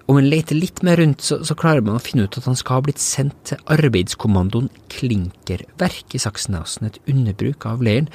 Om 0.10 0.18
en 0.18 0.32
leter 0.32 0.58
litt 0.58 0.82
mer 0.84 0.98
rundt, 0.98 1.22
så, 1.22 1.44
så, 1.46 1.54
klarer 1.54 1.86
man 1.86 2.00
å 2.00 2.04
finne 2.04 2.26
ut 2.26 2.40
at 2.40 2.48
han 2.50 2.58
skal 2.58 2.80
ha 2.80 2.86
blitt 2.88 3.00
sendt 3.00 3.52
til 3.52 3.62
arbeidskommandoen 3.70 4.72
Klinkerverk 4.92 6.18
i 6.18 6.24
Sachsenhausen, 6.26 6.90
et 6.90 7.04
underbruk 7.12 7.70
av 7.70 7.86
leiren, 7.86 8.10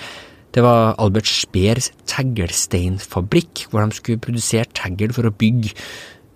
det 0.57 0.65
var 0.65 0.95
Albert 0.97 1.29
Speers 1.29 1.91
teglsteinfabrikk, 2.09 3.67
hvor 3.69 3.85
de 3.85 3.97
skulle 3.97 4.23
produsere 4.25 4.65
tegl 4.73 5.13
for 5.13 5.29
å 5.29 5.35
bygge 5.37 5.75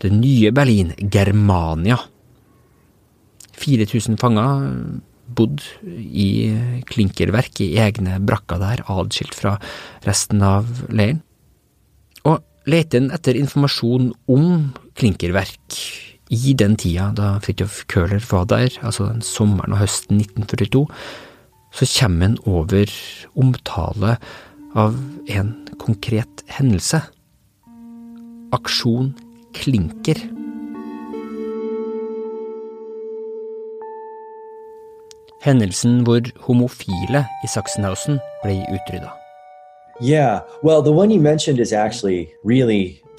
det 0.05 0.11
nye 0.12 0.50
Berlin, 0.53 0.93
Germania. 1.00 1.97
4000 3.61 4.21
fanger 4.21 4.67
bodd 5.37 5.62
i 5.85 6.50
klinkerverk 6.91 7.62
i 7.65 7.73
egne 7.81 8.19
brakker 8.27 8.61
der, 8.61 8.85
adskilt 8.93 9.37
fra 9.39 9.57
resten 10.05 10.45
av 10.45 10.69
leiren. 10.93 11.23
Og 12.29 12.45
leter 12.69 13.00
en 13.00 13.11
etter 13.17 13.41
informasjon 13.41 14.12
om 14.29 14.47
klinkerverk 15.00 15.81
i 16.31 16.53
den 16.55 16.77
tida 16.79 17.09
da 17.17 17.33
Fridtjof 17.43 17.87
Køhler 17.91 18.21
var 18.29 18.47
der, 18.53 18.77
altså 18.85 19.09
den 19.09 19.25
sommeren 19.25 19.75
og 19.75 19.81
høsten 19.83 20.21
1942, 20.21 20.85
så 21.71 21.87
kommer 22.00 22.27
en 22.27 22.39
over 22.47 22.91
omtale 23.35 24.17
av 24.75 24.99
en 25.29 25.55
konkret 25.79 26.45
hendelse. 26.47 27.00
Aksjon 28.53 29.15
Klinker. 29.55 30.19
Hendelsen 35.41 36.03
hvor 36.05 36.21
homofile 36.47 37.25
i 37.45 37.49
Sachsenhausen 37.49 38.21
ble 38.43 38.61
utrydda. 38.69 39.15
Yeah, 40.00 40.41
well, 40.62 40.83
the 40.83 40.93
one 40.93 41.11
you 41.11 41.21
mentioned 41.21 41.61
is 41.61 41.73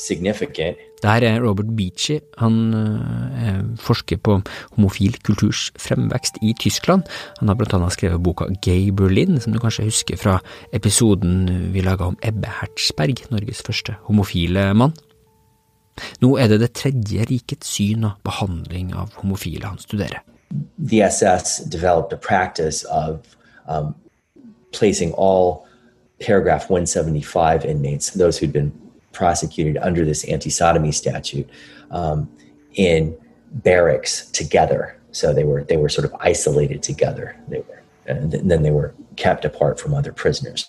significant. 0.01 0.77
her 1.03 1.23
er 1.25 1.41
Robert 1.41 1.75
Beachy. 1.77 2.19
Han 2.37 2.73
eh, 2.73 3.61
forsker 3.77 4.17
på 4.17 4.41
homofil 4.75 5.17
kulturs 5.23 5.71
fremvekst 5.79 6.37
i 6.41 6.53
Tyskland. 6.59 7.03
Han 7.39 7.47
har 7.47 7.55
blant 7.55 7.73
annet 7.73 7.93
skrevet 7.93 8.23
boka 8.23 8.45
Gay 8.61 8.91
Berlin, 8.91 9.39
som 9.41 9.53
du 9.53 9.59
kanskje 9.59 9.87
husker 9.89 10.17
fra 10.17 10.39
episoden 10.73 11.47
vi 11.73 11.81
laga 11.81 12.11
om 12.11 12.17
Ebbe 12.21 12.49
Hertzberg, 12.59 13.25
Norges 13.31 13.63
første 13.65 13.95
homofile 14.09 14.73
mann. 14.73 14.93
Nå 16.21 16.37
er 16.37 16.47
det 16.47 16.59
Det 16.61 16.73
tredje 16.73 17.25
rikets 17.29 17.67
syn 17.67 18.03
og 18.03 18.21
behandling 18.23 18.93
av 18.93 19.13
homofile 19.21 19.67
han 19.67 19.79
studerer. 19.79 20.21
The 20.77 21.01
SS 21.01 21.63
developed 21.69 22.13
a 22.13 22.17
practice 22.17 22.83
of 22.89 23.19
um, 23.67 23.95
placing 24.71 25.13
all 25.13 25.65
paragraph 26.19 26.69
175 26.69 27.65
inmates, 27.65 28.11
those 28.11 28.37
who'd 28.37 28.53
been 28.53 28.71
prosecuted 29.11 29.77
under 29.77 30.05
this 30.05 30.23
anti-sodomy 30.25 30.91
statute, 30.91 31.49
um, 31.91 32.29
in 32.75 33.17
barracks 33.51 34.29
together. 34.31 34.97
So 35.11 35.33
they 35.33 35.43
were 35.43 35.63
they 35.63 35.77
were 35.77 35.89
sort 35.89 36.05
of 36.05 36.15
isolated 36.19 36.81
together. 36.81 37.35
They 37.47 37.59
were, 37.59 37.83
and 38.05 38.31
then 38.31 38.63
they 38.63 38.71
were 38.71 38.93
kept 39.17 39.45
apart 39.45 39.79
from 39.79 39.93
other 39.93 40.13
prisoners, 40.13 40.67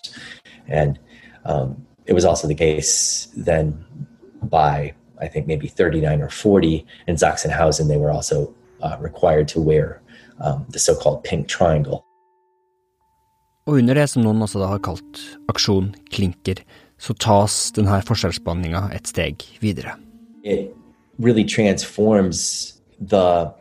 and 0.67 0.99
um, 1.45 1.85
it 2.05 2.13
was 2.13 2.25
also 2.25 2.47
the 2.47 2.55
case 2.55 3.27
then 3.35 3.85
by 4.43 4.93
I 5.21 5.27
think 5.27 5.47
maybe 5.47 5.67
39 5.67 6.21
or 6.21 6.29
40 6.29 6.85
in 7.07 7.15
Sachsenhausen. 7.15 7.87
They 7.87 7.97
were 7.97 8.11
also 8.11 8.53
uh, 8.81 8.97
required 8.99 9.47
to 9.49 9.61
wear 9.61 10.01
um, 10.41 10.65
the 10.69 10.79
so-called 10.79 11.23
pink 11.23 11.47
triangle. 11.47 12.03
Og 13.65 13.77
under 13.79 13.95
det 13.95 14.09
som 14.11 14.25
noen 14.25 14.43
også 14.43 14.59
da 14.59 14.67
har 14.73 14.81
kalt 14.83 15.21
Aksjon 15.47 15.93
Klinker, 16.11 16.59
så 17.03 17.13
tas 17.19 17.57
denne 17.75 17.99
forskjellsbehandlinga 18.07 18.87
et 18.95 19.09
steg 19.11 19.43
videre. 19.61 19.97
It 20.43 20.71
really 21.19 21.43
transforms 21.43 22.73
the, 22.99 23.51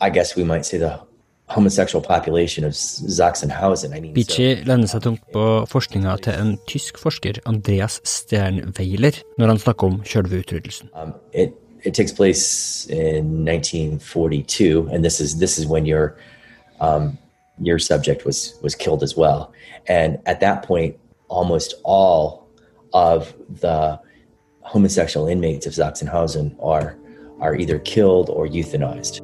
I 0.00 0.10
guess 0.10 0.36
we 0.36 0.44
might 0.44 0.66
say 0.66 0.78
the 0.78 0.98
homosexual 1.46 2.02
population 2.02 2.64
of 2.64 2.72
Sachsenhausen. 2.74 3.94
I 3.96 4.00
mean, 4.00 4.14
Beachy 4.14 4.64
lener 4.64 4.88
seg 4.88 5.04
tungt 5.04 5.24
på 5.32 5.44
forskninga 5.68 6.16
til 6.24 6.36
en 6.36 6.52
tysk 6.68 7.00
forsker, 7.00 7.40
Andreas 7.46 8.00
Sternweiler, 8.08 9.22
når 9.38 9.54
han 9.54 9.58
snakker 9.64 9.92
om 9.92 9.98
sjølve 10.04 10.42
utryddelsen. 10.44 10.92
Um, 10.94 11.14
it, 11.32 11.52
it 11.84 11.94
takes 11.94 12.12
place 12.12 12.86
in 12.88 13.44
1942, 13.48 14.88
and 14.92 15.04
this 15.04 15.20
is 15.20 15.38
this 15.38 15.58
is 15.58 15.66
when 15.66 15.86
your 15.86 16.16
um, 16.80 17.18
your 17.58 17.78
subject 17.78 18.24
was 18.24 18.54
was 18.62 18.74
killed 18.74 19.02
as 19.02 19.16
well. 19.16 19.52
And 19.88 20.18
at 20.26 20.40
that 20.40 20.62
point, 20.62 20.96
almost 21.28 21.74
all 21.84 22.41
of 22.92 23.34
the 23.60 23.98
homosexual 24.62 25.26
inmates 25.26 25.66
of 25.66 25.72
Sachsenhausen 25.72 26.56
are 26.62 26.96
are 27.40 27.56
either 27.56 27.78
killed 27.80 28.30
or 28.30 28.46
euthanized. 28.46 29.20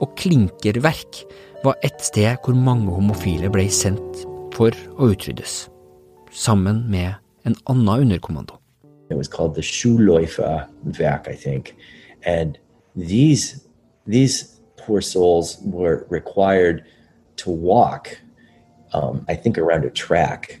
Og 0.00 0.16
klinkerverk 0.16 1.24
var 1.64 1.76
et 1.82 2.02
sted 2.02 2.36
hvor 2.44 2.54
mange 2.54 2.90
homofile 2.90 3.50
ble 3.50 3.68
sendt 3.70 4.24
for 4.54 4.74
å 4.98 5.12
utryddes, 5.12 5.68
sammen 6.30 6.84
med 6.90 7.14
en 7.46 7.56
annen 7.66 8.02
underkommando. 8.02 8.58
It 9.10 9.16
was 9.16 9.28
called 9.28 9.54
the 9.54 9.62
Schuhläuferwerk, 9.62 11.28
I 11.28 11.34
think, 11.34 11.76
and 12.24 12.58
these 12.96 13.64
these 14.06 14.60
poor 14.76 15.00
souls 15.00 15.58
were 15.62 16.06
required 16.10 16.84
to 17.36 17.50
walk, 17.50 18.18
um, 18.92 19.24
I 19.28 19.34
think, 19.36 19.58
around 19.58 19.84
a 19.84 19.90
track 19.90 20.60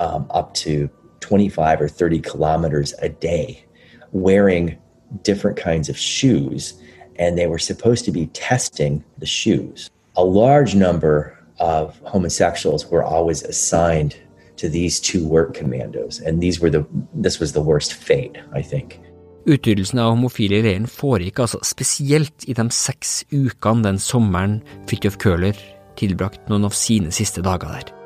um, 0.00 0.26
up 0.30 0.54
to 0.54 0.90
25 1.20 1.80
or 1.80 1.88
30 1.88 2.20
kilometers 2.20 2.94
a 3.00 3.08
day, 3.08 3.64
wearing 4.12 4.76
different 5.22 5.56
kinds 5.56 5.88
of 5.88 5.96
shoes, 5.96 6.74
and 7.16 7.38
they 7.38 7.46
were 7.46 7.58
supposed 7.58 8.04
to 8.06 8.10
be 8.10 8.26
testing 8.28 9.04
the 9.18 9.26
shoes. 9.26 9.90
A 10.16 10.24
large 10.24 10.74
number 10.74 11.38
of 11.60 12.00
homosexuals 12.04 12.86
were 12.90 13.04
always 13.04 13.42
assigned 13.42 14.16
to 14.56 14.68
these 14.68 14.98
two 14.98 15.26
work 15.26 15.54
commandos, 15.54 16.20
and 16.20 16.40
these 16.40 16.60
were 16.60 16.70
the 16.70 16.84
this 17.14 17.38
was 17.38 17.52
the 17.52 17.62
worst 17.62 17.94
fate, 17.94 18.36
I 18.52 18.62
think. 18.62 18.98
Utryddelsen 19.48 19.98
av 19.98 20.10
homofile 20.12 20.58
i 20.58 20.64
leiren 20.64 20.88
foregikk 20.90 21.40
altså 21.40 21.62
spesielt 21.64 22.44
i 22.44 22.52
de 22.52 22.66
seks 22.74 23.22
ukene 23.32 23.86
den 23.86 23.98
sommeren 23.98 24.58
Fridtjof 24.88 25.16
Køhler 25.22 25.56
tilbrakt 25.96 26.48
noen 26.52 26.68
av 26.68 26.76
sine 26.76 27.12
siste 27.12 27.40
dager 27.44 27.72
der. 27.72 27.99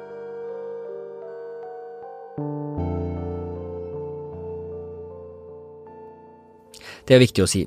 Det 7.06 7.16
er 7.16 7.22
viktig 7.22 7.44
å 7.44 7.50
si, 7.50 7.64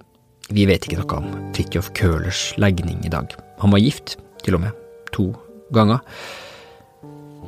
vi 0.53 0.65
vet 0.69 0.85
ikke 0.87 1.01
noe 1.01 1.19
om 1.19 1.51
Fridtjof 1.55 1.91
Køhlers 1.97 2.51
legning 2.61 3.01
i 3.05 3.11
dag. 3.11 3.33
Han 3.61 3.73
var 3.73 3.83
gift, 3.83 4.15
til 4.45 4.57
og 4.57 4.63
med, 4.63 4.77
to 5.15 5.31
ganger. 5.75 6.03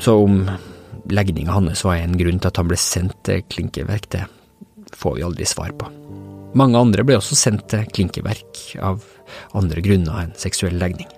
Så 0.04 0.16
om 0.24 0.42
legninga 1.10 1.56
hans 1.56 1.84
var 1.86 2.00
en 2.00 2.18
grunn 2.20 2.42
til 2.42 2.52
at 2.52 2.60
han 2.60 2.70
ble 2.70 2.80
sendt 2.80 3.16
til 3.28 3.44
klinkeverk, 3.52 4.10
det 4.12 4.26
får 5.00 5.18
vi 5.18 5.26
aldri 5.28 5.48
svar 5.48 5.72
på. 5.80 5.92
Mange 6.58 6.80
andre 6.82 7.06
ble 7.06 7.20
også 7.20 7.38
sendt 7.38 7.68
til 7.72 7.86
klinkeverk 7.94 8.64
av 8.82 9.06
andre 9.58 9.84
grunner 9.86 10.24
enn 10.24 10.36
seksuell 10.40 10.80
legning. 10.82 11.10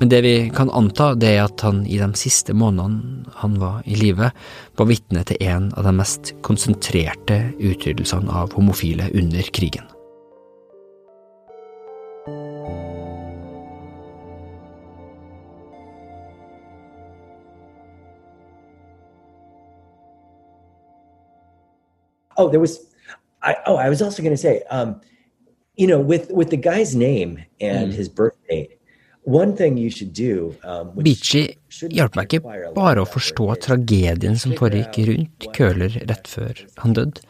Men 0.00 0.08
det 0.08 0.20
vi 0.22 0.50
kan 0.54 0.70
anta, 0.70 1.14
det 1.14 1.32
er 1.34 1.44
at 1.48 1.60
han 1.66 1.80
i 1.86 1.96
de 1.98 2.06
siste 2.14 2.54
månedene 2.54 3.26
han 3.40 3.56
var 3.58 3.82
i 3.82 3.96
live, 3.98 4.30
var 4.78 4.86
vitne 4.86 5.24
til 5.26 5.42
en 5.42 5.72
av 5.74 5.88
de 5.88 5.92
mest 5.98 6.30
konsentrerte 6.46 7.40
utryddelsene 7.58 8.30
av 8.30 8.54
homofile 8.54 9.10
under 9.10 9.50
krigen. 9.50 9.88
Oh, 22.38 22.48
there 22.48 22.60
was. 22.60 22.78
I, 23.42 23.56
oh, 23.66 23.74
I 23.74 23.88
was 23.88 24.00
also 24.00 24.22
going 24.22 24.32
to 24.32 24.40
say, 24.40 24.62
um, 24.70 25.00
you 25.74 25.88
know, 25.88 25.98
with 25.98 26.30
with 26.30 26.50
the 26.50 26.56
guy's 26.56 26.94
name 26.94 27.42
and 27.60 27.92
his 27.92 28.08
birth 28.08 28.38
date, 28.48 28.77
Beachy 31.04 31.42
shouldn't 31.68 31.96
hjalp 31.98 32.16
meg 32.16 32.32
ikke 32.32 32.72
bare 32.76 33.02
å 33.02 33.08
forstå 33.08 33.48
tragedien 33.66 34.38
som 34.40 34.54
foregikk 34.56 35.02
rundt 35.10 35.48
Køler 35.52 35.92
Køhler 35.92 35.98
rett 36.08 36.30
før 36.30 36.62
han 36.80 36.96
døde. 36.96 37.20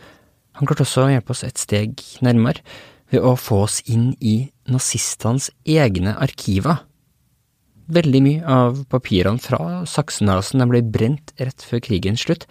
Han 0.59 0.67
klarte 0.69 0.87
også 0.87 1.05
å 1.07 1.11
hjelpe 1.11 1.35
oss 1.35 1.43
et 1.47 1.59
steg 1.59 1.99
nærmere 2.23 2.63
ved 3.11 3.25
å 3.25 3.35
få 3.39 3.65
oss 3.67 3.81
inn 3.91 4.13
i 4.21 4.37
nazistenes 4.71 5.51
egne 5.67 6.15
arkiver. 6.19 6.85
Veldig 7.89 8.23
mye 8.25 8.43
av 8.45 8.83
papirene 8.93 9.41
fra 9.43 9.83
Sachsenhausen 9.89 10.63
ble 10.71 10.85
brent 10.85 11.33
rett 11.41 11.65
før 11.65 11.83
krigens 11.87 12.27
slutt, 12.27 12.45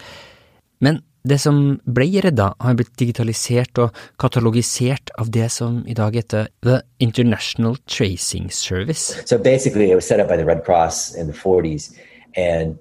men 0.84 1.04
det 1.24 1.38
som 1.42 1.80
ble 1.86 2.08
redda, 2.24 2.52
har 2.60 2.78
blitt 2.78 2.94
digitalisert 3.00 3.80
og 3.82 3.96
katalogisert 4.22 5.12
av 5.20 5.32
det 5.32 5.50
som 5.54 5.82
i 5.88 5.96
dag 5.98 6.16
heter 6.16 6.48
The 6.64 6.82
International 7.00 7.78
Tracing 7.88 8.52
Service. 8.52 9.16
So 9.26 9.38
basically, 9.38 9.92
it 9.92 9.96
was 9.96 10.08
set 10.08 10.20
up 10.20 10.28
by 10.28 10.38
the 10.38 10.46
Red 10.46 10.64
Cross 10.64 11.16
in 11.16 11.28
the 11.28 11.34
40s, 11.34 11.94
and 12.36 12.78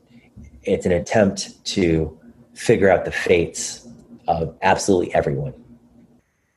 it's 0.62 0.86
an 0.86 0.92
attempt 0.92 1.64
to 1.76 2.16
figure 2.54 2.90
out 2.90 3.04
the 3.04 3.12
fates 3.12 3.86
of 4.28 4.54
absolutely 4.62 5.14
everyone. 5.14 5.54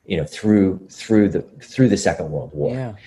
You 0.06 0.18
know, 0.18 0.26
through 0.26 0.80
through 0.90 1.30
the 1.30 1.42
through 1.62 1.90
the 1.90 1.98
Second 1.98 2.32
World 2.32 2.52
War. 2.54 2.98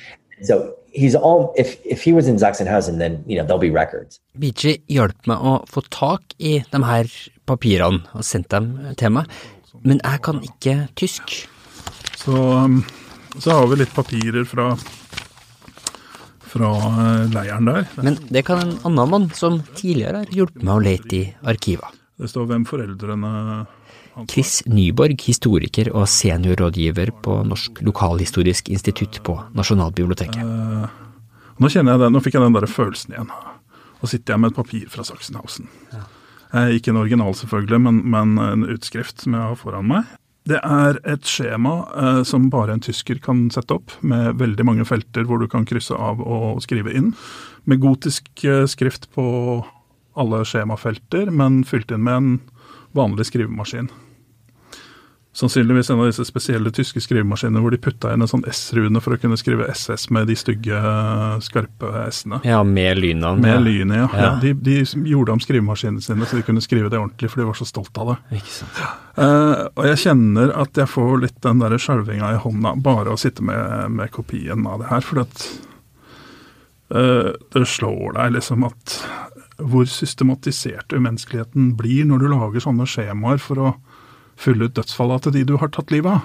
So 0.43 0.75
he's 0.93 1.15
all 1.15 1.53
if 1.57 1.85
if 1.85 2.03
he 2.03 2.13
was 2.13 2.29
in 2.29 2.37
Sachsenhausen, 2.37 2.99
then 2.99 3.25
you 3.27 3.37
know 3.37 3.45
there'll 3.45 3.59
be 3.59 3.71
records. 3.71 4.21
Beachy 4.39 4.79
hjalp 4.89 5.27
meg 5.27 5.43
å 5.43 5.55
få 5.71 5.83
tak 5.91 6.37
i 6.39 6.61
de 6.71 6.83
her 6.87 7.11
papirene 7.53 8.03
og 8.17 8.27
sendte 8.27 8.59
dem 8.59 8.97
til 8.99 9.15
meg, 9.15 9.31
men 9.87 10.01
jeg 10.03 10.23
kan 10.25 10.43
ikke 10.45 10.77
tysk. 10.99 11.37
Så, 12.19 12.35
um, 12.35 12.83
så 13.39 13.57
har 13.57 13.71
vi 13.71 13.81
litt 13.81 13.95
papirer 13.97 14.45
fra, 14.47 14.69
fra 16.53 16.73
eh, 16.91 17.25
leiren 17.33 17.71
der. 17.71 17.89
Men 18.05 18.19
det 18.29 18.45
kan 18.47 18.63
en 18.63 18.77
annen 18.87 19.11
mann 19.11 19.31
som 19.35 19.63
tidligere 19.73 20.23
har 20.23 20.37
hjulpet 20.37 20.63
meg 20.63 20.75
å 20.77 20.85
lete 20.85 21.19
i 21.19 21.23
arkiva. 21.51 21.91
Det 22.21 22.31
står 22.31 22.51
hvem 22.51 22.67
foreldrene 22.69 23.33
Chris 24.29 24.61
Nyborg, 24.69 25.17
historiker 25.25 25.89
og 25.97 26.05
seniorrådgiver 26.13 27.15
på 27.25 27.39
Norsk 27.49 27.81
lokalhistorisk 27.83 28.69
institutt 28.75 29.23
på 29.25 29.39
Nasjonalbiblioteket. 29.57 31.01
Nå 31.63 31.71
kjenner 31.73 31.97
jeg 31.97 32.03
det, 32.03 32.11
nå 32.13 32.21
fikk 32.23 32.37
jeg 32.37 32.45
den 32.45 32.57
der 32.59 32.69
følelsen 32.69 33.17
igjen. 33.17 33.33
Nå 34.03 34.11
sitter 34.11 34.35
jeg 34.35 34.43
med 34.43 34.53
et 34.53 34.59
papir 34.59 34.89
fra 34.93 35.05
Sachsenhausen. 35.07 35.71
Eh, 35.95 36.05
ikke 36.53 36.93
en 36.93 37.01
original 37.01 37.37
selvfølgelig, 37.39 37.81
men, 37.81 38.03
men 38.13 38.35
en 38.43 38.67
utskrift 38.69 39.25
som 39.25 39.37
jeg 39.39 39.53
har 39.53 39.57
foran 39.61 39.89
meg. 39.89 40.11
Det 40.49 40.59
er 40.59 40.99
et 41.07 41.29
skjema 41.29 41.75
eh, 41.95 42.21
som 42.27 42.49
bare 42.51 42.75
en 42.75 42.83
tysker 42.83 43.21
kan 43.23 43.45
sette 43.55 43.77
opp, 43.77 43.95
med 44.03 44.41
veldig 44.41 44.67
mange 44.67 44.87
felter 44.89 45.27
hvor 45.29 45.39
du 45.39 45.47
kan 45.51 45.67
krysse 45.69 45.95
av 45.95 46.23
og 46.23 46.59
skrive 46.65 46.95
inn. 46.99 47.13
Med 47.71 47.83
gotisk 47.85 48.43
eh, 48.43 48.65
skrift 48.71 49.07
på 49.15 49.25
alle 50.19 50.43
skjemafelter, 50.45 51.31
men 51.31 51.63
fylt 51.65 51.95
inn 51.95 52.03
med 52.05 52.19
en 52.19 52.33
vanlig 52.99 53.31
skrivemaskin. 53.31 53.89
Sannsynligvis 55.33 55.89
en 55.91 56.01
av 56.03 56.11
disse 56.11 56.27
spesielle 56.29 56.69
tyske 56.77 57.01
skrivemaskinene 57.01 57.61
hvor 57.65 57.73
de 57.73 57.79
putta 57.81 58.11
inn 58.13 58.21
en 58.21 58.29
sånn 58.29 58.45
S-rune 58.53 59.01
for 59.01 59.17
å 59.17 59.21
kunne 59.21 59.39
skrive 59.41 59.65
SS 59.73 60.11
med 60.13 60.27
de 60.29 60.35
stygge, 60.37 60.81
skarpe 61.41 61.89
S-ene. 62.03 62.43
Ja, 62.45 62.59
med 62.69 63.01
lynene. 63.01 63.41
Med 63.41 63.65
lynet, 63.65 63.97
ja. 63.97 64.09
Ja. 64.13 64.27
ja 64.27 64.33
de, 64.43 64.53
de 64.61 64.75
gjorde 65.09 65.33
om 65.33 65.41
skrivemaskinene 65.41 66.05
sine 66.05 66.29
så 66.29 66.37
de 66.37 66.45
kunne 66.45 66.61
skrive 66.65 66.91
det 66.93 67.01
ordentlig, 67.01 67.31
for 67.33 67.41
de 67.41 67.47
var 67.49 67.57
så 67.57 67.65
stolt 67.69 67.97
av 68.03 68.13
det. 68.13 68.19
Ikke 68.43 68.53
sant. 68.59 68.83
Uh, 69.17 69.71
og 69.73 69.89
jeg 69.89 70.03
kjenner 70.05 70.53
at 70.67 70.83
jeg 70.83 70.93
får 70.93 71.15
litt 71.25 71.41
den 71.49 71.65
der 71.65 71.79
skjelvinga 71.81 72.35
i 72.35 72.43
hånda 72.45 72.75
bare 72.85 73.15
å 73.17 73.21
sitte 73.21 73.45
med, 73.49 73.89
med 73.97 74.13
kopien 74.13 74.69
av 74.69 74.85
det 74.85 74.91
her, 74.93 75.07
for 75.07 75.23
at 75.25 75.47
eh, 76.93 77.33
det 77.57 77.65
slår 77.73 78.19
deg 78.19 78.37
liksom 78.37 78.69
at 78.69 78.99
hvor 79.63 79.89
systematisert 79.89 80.93
umenneskeligheten 80.93 81.73
blir 81.79 82.05
når 82.09 82.21
du 82.21 82.29
lager 82.33 82.65
sånne 82.65 82.85
skjemaer 82.89 83.41
for 83.41 83.65
å 83.65 83.73
fylle 84.41 84.69
ut 84.69 84.77
dødsfalla 84.79 85.19
til 85.23 85.37
de 85.37 85.45
du 85.49 85.57
har 85.61 85.73
tatt 85.75 85.93
livet 85.95 86.19
av. 86.19 86.23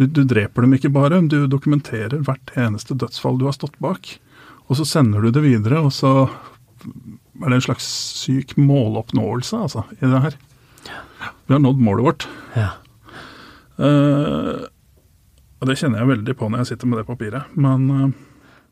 Du, 0.00 0.06
du 0.06 0.22
dreper 0.24 0.64
dem 0.64 0.74
ikke 0.76 0.92
bare, 0.92 1.20
du 1.28 1.44
dokumenterer 1.50 2.22
hvert 2.24 2.52
eneste 2.56 2.96
dødsfall 2.96 3.40
du 3.40 3.46
har 3.48 3.56
stått 3.56 3.76
bak. 3.84 4.14
Og 4.70 4.78
så 4.78 4.86
sender 4.86 5.20
du 5.20 5.32
det 5.34 5.42
videre, 5.44 5.82
og 5.82 5.92
så 5.92 6.30
er 6.86 7.48
det 7.48 7.58
en 7.58 7.66
slags 7.66 7.86
syk 8.20 8.54
måloppnåelse 8.56 9.58
altså, 9.66 9.84
i 9.98 10.06
det 10.06 10.22
her. 10.24 10.38
Vi 11.46 11.52
har 11.52 11.60
nådd 11.60 11.82
målet 11.82 12.06
vårt. 12.06 12.28
Ja. 12.54 12.70
Uh, 13.80 14.68
og 15.60 15.68
det 15.68 15.76
kjenner 15.80 16.02
jeg 16.02 16.10
veldig 16.14 16.34
på 16.36 16.48
når 16.48 16.62
jeg 16.62 16.72
sitter 16.72 16.90
med 16.90 17.00
det 17.00 17.08
papiret. 17.08 17.52
Men 17.58 17.86
uh, 17.90 18.08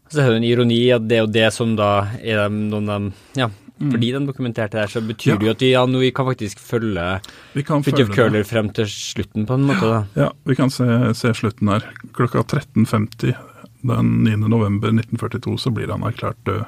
Så 0.08 0.22
er 0.22 0.30
det 0.30 0.40
en 0.40 0.48
ironi 0.48 0.80
at 0.94 1.08
det 1.08 1.18
er 1.18 1.26
jo 1.26 1.32
det 1.34 1.48
som 1.56 1.74
da 1.76 1.92
er 2.22 2.46
noen 2.52 2.92
av 2.92 3.08
Ja, 3.36 3.50
Mm. 3.80 3.90
fordi 3.92 4.12
den 4.12 4.26
dokumenterte 4.26 4.78
der, 4.78 4.86
så 4.90 5.00
betyr 5.00 5.32
Ja. 5.32 5.36
det 5.38 5.46
jo 5.46 5.50
at 5.50 5.60
vi, 5.60 5.70
ja, 5.70 5.84
vi 5.86 6.10
kan 6.10 6.26
faktisk 6.26 6.58
følge 6.58 7.20
vi 7.54 7.62
kan 7.62 7.82
Fridtjof. 7.84 8.08
Køhler 8.10 8.44
frem 8.44 8.70
til 8.74 8.86
slutten, 8.86 9.46
på 9.46 9.54
en 9.54 9.66
måte. 9.66 9.80
da. 9.86 10.04
Ja, 10.16 10.28
vi 10.44 10.54
kan 10.54 10.70
se, 10.70 10.84
se 11.14 11.32
slutten 11.34 11.68
her. 11.68 11.84
Klokka 12.12 12.42
13.50 12.42 13.34
den 13.82 14.24
9. 14.24 14.36
november 14.48 14.88
1942 14.88 15.58
så 15.58 15.70
blir 15.70 15.90
han 15.90 16.02
erklært 16.02 16.36
død. 16.44 16.64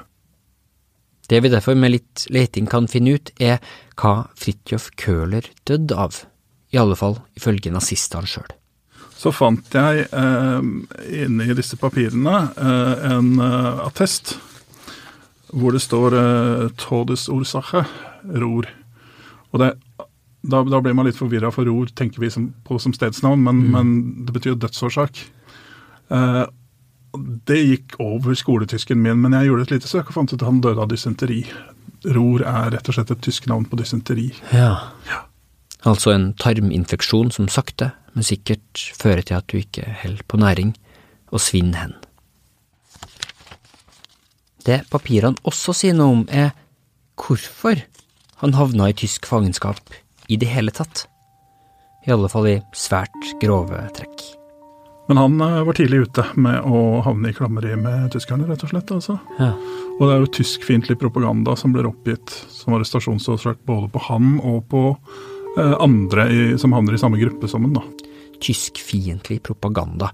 Det 1.29 1.41
vi 1.43 1.49
derfor 1.49 1.75
med 1.75 1.91
litt 1.91 2.25
leting 2.29 2.67
kan 2.67 2.87
finne 2.87 3.15
ut, 3.15 3.31
er 3.39 3.59
hva 3.95 4.27
Fridtjof 4.35 4.89
Køhler 4.99 5.47
døde 5.67 5.95
av. 5.95 6.25
I 6.73 6.77
alle 6.77 6.95
fall 6.95 7.19
ifølge 7.35 7.71
nazistene 7.71 8.27
sjøl. 8.27 8.47
Så 9.15 9.31
fant 9.35 9.75
jeg 9.75 10.07
eh, 10.11 10.61
inne 11.25 11.45
i 11.45 11.53
disse 11.53 11.77
papirene 11.77 12.37
eh, 12.57 13.11
en 13.11 13.35
eh, 13.39 13.85
attest 13.85 14.37
hvor 15.51 15.75
det 15.75 15.83
står 15.83 16.15
eh, 16.15 16.69
'Todesursache 16.79 17.85
Ror'. 18.23 18.69
Og 19.51 19.59
det, 19.59 19.73
da, 20.41 20.63
da 20.63 20.79
blir 20.81 20.95
man 20.95 21.05
litt 21.05 21.19
forvirra, 21.19 21.51
for 21.51 21.67
Ror 21.67 21.91
tenker 21.95 22.23
vi 22.23 22.31
som, 22.31 22.51
på 22.65 22.79
som 22.79 22.93
stedsnavn, 22.95 23.43
men, 23.43 23.65
men 23.73 23.93
det 24.25 24.35
betyr 24.37 24.59
dødsårsak. 24.59 25.23
Eh, 26.11 26.43
det 27.47 27.59
gikk 27.59 27.97
over 27.99 28.35
skoletysken 28.37 29.01
min, 29.03 29.19
men 29.21 29.35
jeg 29.35 29.49
gjorde 29.49 29.67
et 29.67 29.73
lite 29.75 29.91
søk 29.91 30.11
og 30.11 30.15
fant 30.15 30.31
ut 30.31 30.39
at 30.39 30.47
han 30.47 30.61
døde 30.63 30.79
av 30.79 30.91
dysenteri. 30.91 31.41
Ror 32.15 32.45
er 32.47 32.71
rett 32.73 32.87
og 32.87 32.95
slett 32.95 33.11
et 33.13 33.25
tysk 33.25 33.49
navn 33.51 33.67
på 33.69 33.77
dysenteri. 33.79 34.29
Ja. 34.55 34.77
Altså 35.87 36.13
en 36.13 36.31
tarminfeksjon 36.39 37.33
som 37.35 37.49
sakte, 37.51 37.91
men 38.15 38.25
sikkert 38.25 38.79
fører 38.97 39.25
til 39.25 39.37
at 39.39 39.49
du 39.51 39.59
ikke 39.59 39.83
holder 40.03 40.23
på 40.29 40.39
næring, 40.41 40.73
og 41.31 41.43
svinner 41.43 41.83
hen. 41.83 41.93
Det 44.65 44.83
papirene 44.91 45.39
også 45.47 45.73
sier 45.75 45.95
noe 45.97 46.19
om, 46.19 46.25
er 46.29 46.51
hvorfor 47.21 47.81
han 48.41 48.57
havna 48.57 48.89
i 48.89 48.97
tysk 48.97 49.27
fangenskap 49.29 49.93
i 50.31 50.37
det 50.41 50.49
hele 50.49 50.73
tatt. 50.73 51.05
I 52.07 52.13
alle 52.15 52.29
fall 52.31 52.47
i 52.49 52.59
svært 52.73 53.33
grove 53.41 53.81
trekk. 53.97 54.23
Men 55.11 55.19
han 55.19 55.41
eh, 55.43 55.59
var 55.67 55.75
tidlig 55.77 56.05
ute 56.07 56.23
med 56.39 56.63
å 56.65 57.01
havne 57.05 57.29
i 57.29 57.35
klammeri 57.35 57.75
med 57.77 58.13
tyskerne, 58.13 58.47
rett 58.49 58.63
og 58.65 58.71
slett. 58.71 58.93
altså. 58.95 59.17
Ja. 59.41 59.51
Og 59.97 60.05
det 60.07 60.13
er 60.13 60.23
jo 60.23 60.31
tyskfiendtlig 60.39 60.97
propaganda 61.01 61.55
som 61.59 61.73
blir 61.75 61.89
oppgitt 61.89 62.31
som 62.49 62.77
arrestasjonsårsak 62.77 63.65
både 63.67 63.91
på 63.91 64.01
han 64.07 64.37
og 64.39 64.63
på 64.71 64.85
eh, 65.59 65.75
andre 65.83 66.29
i, 66.31 66.45
som 66.61 66.73
havner 66.77 66.95
i 66.95 67.01
samme 67.01 67.19
gruppe 67.21 67.49
som 67.51 67.67
han. 67.67 67.75
da. 67.77 67.83
tyskfiendtlig 68.41 69.41
propaganda. 69.45 70.09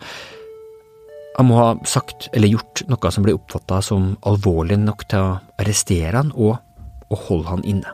Han 1.38 1.52
må 1.52 1.58
ha 1.60 1.70
sagt 1.86 2.32
eller 2.34 2.50
gjort 2.50 2.82
noe 2.90 3.12
som 3.14 3.26
ble 3.26 3.36
oppfatta 3.38 3.82
som 3.86 4.16
alvorlig 4.26 4.80
nok 4.82 5.06
til 5.12 5.22
å 5.22 5.38
arrestere 5.62 6.16
han 6.18 6.34
og, 6.34 6.58
og 7.14 7.24
holde 7.30 7.52
han 7.52 7.66
inne. 7.70 7.94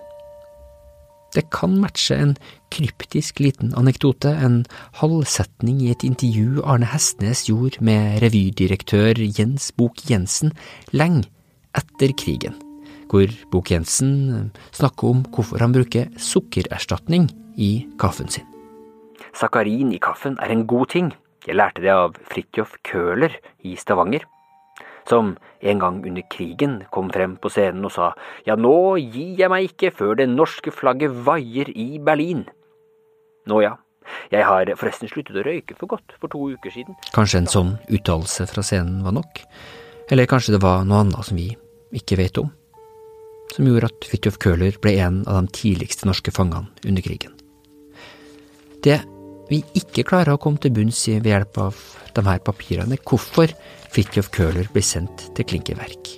Det 1.34 1.47
kan 1.49 1.73
matche 1.82 2.13
en 2.13 2.36
kryptisk 2.73 3.39
liten 3.41 3.71
anekdote, 3.77 4.29
en 4.29 4.62
halvsetning 4.99 5.79
i 5.82 5.89
et 5.89 6.06
intervju 6.06 6.62
Arne 6.62 6.86
Hestnes 6.91 7.47
gjorde 7.49 7.82
med 7.82 8.21
revydirektør 8.21 9.17
Jens 9.17 9.71
Bok 9.73 10.03
Jensen 10.10 10.53
lenge 10.93 11.25
etter 11.73 12.13
krigen, 12.13 12.53
hvor 13.10 13.34
Bok 13.49 13.73
Jensen 13.73 14.53
snakker 14.77 15.10
om 15.10 15.25
hvorfor 15.34 15.65
han 15.65 15.73
bruker 15.73 16.13
sukkererstatning 16.21 17.32
i 17.58 17.88
kaffen 17.97 18.29
sin. 18.29 18.45
Sakarin 19.34 19.89
i 19.89 19.97
kaffen 19.97 20.38
er 20.38 20.53
en 20.53 20.67
god 20.69 20.93
ting. 20.93 21.10
Jeg 21.43 21.58
lærte 21.60 21.84
det 21.84 21.91
av 21.91 22.15
Fridtjof 22.32 22.77
Køhler 22.88 23.34
i 23.67 23.75
Stavanger, 23.75 24.23
som 25.10 25.34
en 25.60 25.79
gang 25.82 25.99
under 26.08 26.23
krigen 26.32 26.77
kom 26.95 27.10
frem 27.12 27.36
på 27.36 27.51
scenen 27.51 27.84
og 27.84 27.91
sa 27.91 28.13
ja, 28.47 28.56
nå 28.56 28.95
gir 29.01 29.39
jeg 29.41 29.51
meg 29.51 29.67
ikke 29.67 29.91
før 29.91 30.15
det 30.21 30.29
norske 30.32 30.71
flagget 30.71 31.12
vaier 31.25 31.67
i 31.75 31.99
Berlin. 31.99 32.45
Nå 33.51 33.60
ja, 33.65 33.75
jeg 34.32 34.47
har 34.47 34.71
forresten 34.79 35.12
sluttet 35.12 35.36
å 35.39 35.43
røyke 35.43 35.75
for 35.79 35.91
godt 35.91 36.15
for 36.21 36.32
to 36.32 36.47
uker 36.56 36.71
siden. 36.71 36.95
Kanskje 37.15 37.43
en 37.43 37.51
sånn 37.51 37.75
uttalelse 37.91 38.47
fra 38.47 38.63
scenen 38.63 39.03
var 39.03 39.15
nok? 39.19 39.43
Eller 40.12 40.29
kanskje 40.29 40.56
det 40.56 40.63
var 40.63 40.88
noe 40.88 41.03
annet 41.03 41.27
som 41.27 41.39
vi 41.39 41.51
ikke 41.95 42.19
vet 42.19 42.39
om? 42.39 42.51
Som 43.53 43.67
gjorde 43.67 43.91
at 43.91 44.08
Fridtjof 44.10 44.39
Køhler 44.41 44.79
ble 44.82 44.95
en 45.03 45.21
av 45.27 45.43
de 45.43 45.56
tidligste 45.60 46.08
norske 46.08 46.32
fangene 46.34 46.71
under 46.88 47.03
krigen. 47.06 47.36
Det 48.84 49.01
vi 49.49 49.62
ikke 49.77 50.06
klarer 50.08 50.36
å 50.36 50.41
komme 50.41 50.62
til 50.62 50.73
bunns 50.75 51.01
i 51.12 51.17
ved 51.19 51.32
hjelp 51.34 51.60
av 51.62 51.79
de 52.13 52.23
her 52.27 52.41
papirene, 52.45 52.99
hvorfor 53.03 53.51
Fridtjof 53.93 54.32
Køhler 54.34 54.69
ble 54.73 54.82
sendt 54.86 55.27
til 55.38 55.47
klinkeverk. 55.49 56.13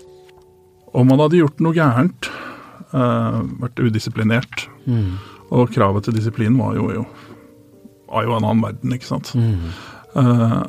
Om 0.95 1.11
han 1.11 1.23
hadde 1.25 1.41
gjort 1.41 1.63
noe 1.63 1.75
gærent, 1.75 2.29
uh, 2.93 3.41
vært 3.63 3.81
udisiplinert, 3.83 4.67
og 5.51 5.73
kravet 5.75 6.07
til 6.07 6.15
disiplin 6.15 6.55
var 6.59 6.77
jo, 6.77 6.87
jo, 6.93 7.03
var 8.07 8.23
jo 8.27 8.37
en 8.37 8.47
annen 8.47 8.63
verden, 8.63 8.95
ikke 8.95 9.09
sant. 9.09 9.33
Eh, 10.15 10.61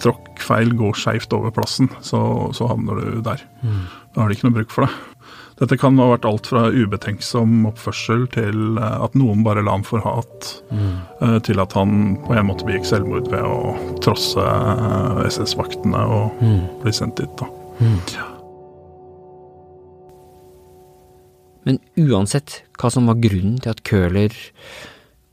tråkk 0.00 0.40
feil, 0.40 0.72
går 0.78 0.96
skeivt 0.96 1.34
over 1.36 1.52
plassen, 1.52 1.90
så, 2.00 2.20
så 2.56 2.70
havner 2.70 3.00
du 3.00 3.20
der. 3.24 3.42
Da 4.14 4.22
har 4.22 4.30
de 4.30 4.38
ikke 4.38 4.48
noe 4.48 4.56
bruk 4.62 4.72
for 4.72 4.86
det. 4.86 4.92
Dette 5.58 5.74
kan 5.80 5.98
ha 5.98 6.06
vært 6.12 6.26
alt 6.28 6.46
fra 6.46 6.68
ubetenksom 6.70 7.66
oppførsel 7.68 8.28
til 8.32 8.78
eh, 8.78 8.96
at 9.04 9.16
noen 9.18 9.42
bare 9.44 9.64
la 9.66 9.74
ham 9.76 9.84
for 9.84 10.00
hat, 10.04 10.52
mm. 10.70 11.42
til 11.44 11.60
at 11.60 11.74
han 11.76 12.16
på 12.24 12.36
en 12.36 12.48
måte 12.48 12.66
begikk 12.68 12.88
selvmord 12.88 13.28
ved 13.32 13.44
å 13.44 13.74
trosse 14.04 14.40
eh, 14.40 15.22
SS-vaktene 15.28 16.04
og 16.08 16.42
bli 16.84 16.94
sendt 16.94 17.20
dit. 17.20 17.42
da. 17.42 17.50
Men 21.68 21.82
uansett 22.00 22.62
hva 22.80 22.88
som 22.94 23.10
var 23.10 23.18
grunnen 23.20 23.58
til 23.60 23.74
at 23.74 23.84
Køhler 23.84 24.32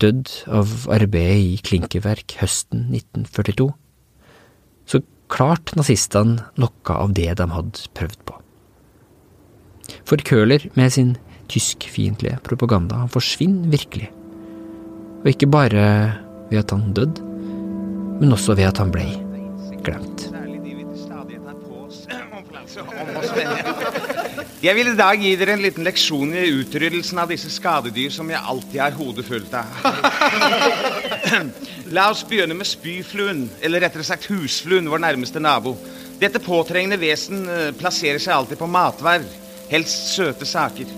døde 0.02 0.46
av 0.52 0.88
arbeidet 0.92 1.42
i 1.42 1.60
klinkeverk 1.66 2.38
høsten 2.42 2.90
1942, 2.92 3.70
så 4.86 5.02
klarte 5.32 5.78
nazistene 5.80 6.50
noe 6.62 6.98
av 6.98 7.14
det 7.18 7.32
de 7.40 7.48
hadde 7.52 7.88
prøvd 7.98 8.20
på. 8.28 8.40
For 10.06 10.22
Køhler 10.26 10.68
med 10.78 10.94
sin 10.94 11.16
tyskfiendtlige 11.50 12.40
propaganda, 12.46 13.04
han 13.04 13.12
forsvinner 13.14 13.70
virkelig. 13.70 14.10
Og 15.24 15.32
ikke 15.32 15.50
bare 15.50 15.86
ved 16.50 16.60
at 16.62 16.74
han 16.74 16.94
døde, 16.94 17.22
men 18.20 18.34
også 18.34 18.56
ved 18.58 18.70
at 18.70 18.82
han 18.82 18.94
ble 18.94 19.06
glemt. 19.86 20.28
Særlig 20.30 20.62
de 20.66 20.76
vi 20.78 20.86
til 20.90 21.02
stadighet 21.06 21.46
tar 21.46 21.58
på 21.62 21.86
oss 21.86 22.06
om 22.10 23.65
Jeg 24.66 24.74
vil 24.74 24.88
i 24.90 24.98
dag 24.98 25.20
gi 25.22 25.36
dere 25.38 25.54
en 25.54 25.62
liten 25.62 25.86
leksjon 25.86 26.32
i 26.34 26.48
utryddelsen 26.56 27.20
av 27.22 27.30
disse 27.30 27.52
skadedyr 27.54 28.10
som 28.10 28.30
jeg 28.32 28.40
alltid 28.50 28.80
har 28.82 28.96
hodet 28.98 29.26
fullt 29.28 29.52
av. 29.60 29.76
La 31.94 32.08
oss 32.10 32.24
begynne 32.26 32.56
med 32.58 32.66
spyfluen, 32.66 33.44
eller 33.62 33.84
rettere 33.84 34.06
sagt 34.08 34.26
husfluen, 34.32 34.90
vår 34.90 35.04
nærmeste 35.04 35.44
nabo. 35.44 35.76
Dette 36.18 36.42
påtrengende 36.42 36.98
vesen 36.98 37.44
eh, 37.46 37.70
plasserer 37.78 38.18
seg 38.24 38.34
alltid 38.34 38.58
på 38.64 38.70
matvær, 38.74 39.28
helst 39.70 40.16
søte 40.16 40.50
saker. 40.50 40.90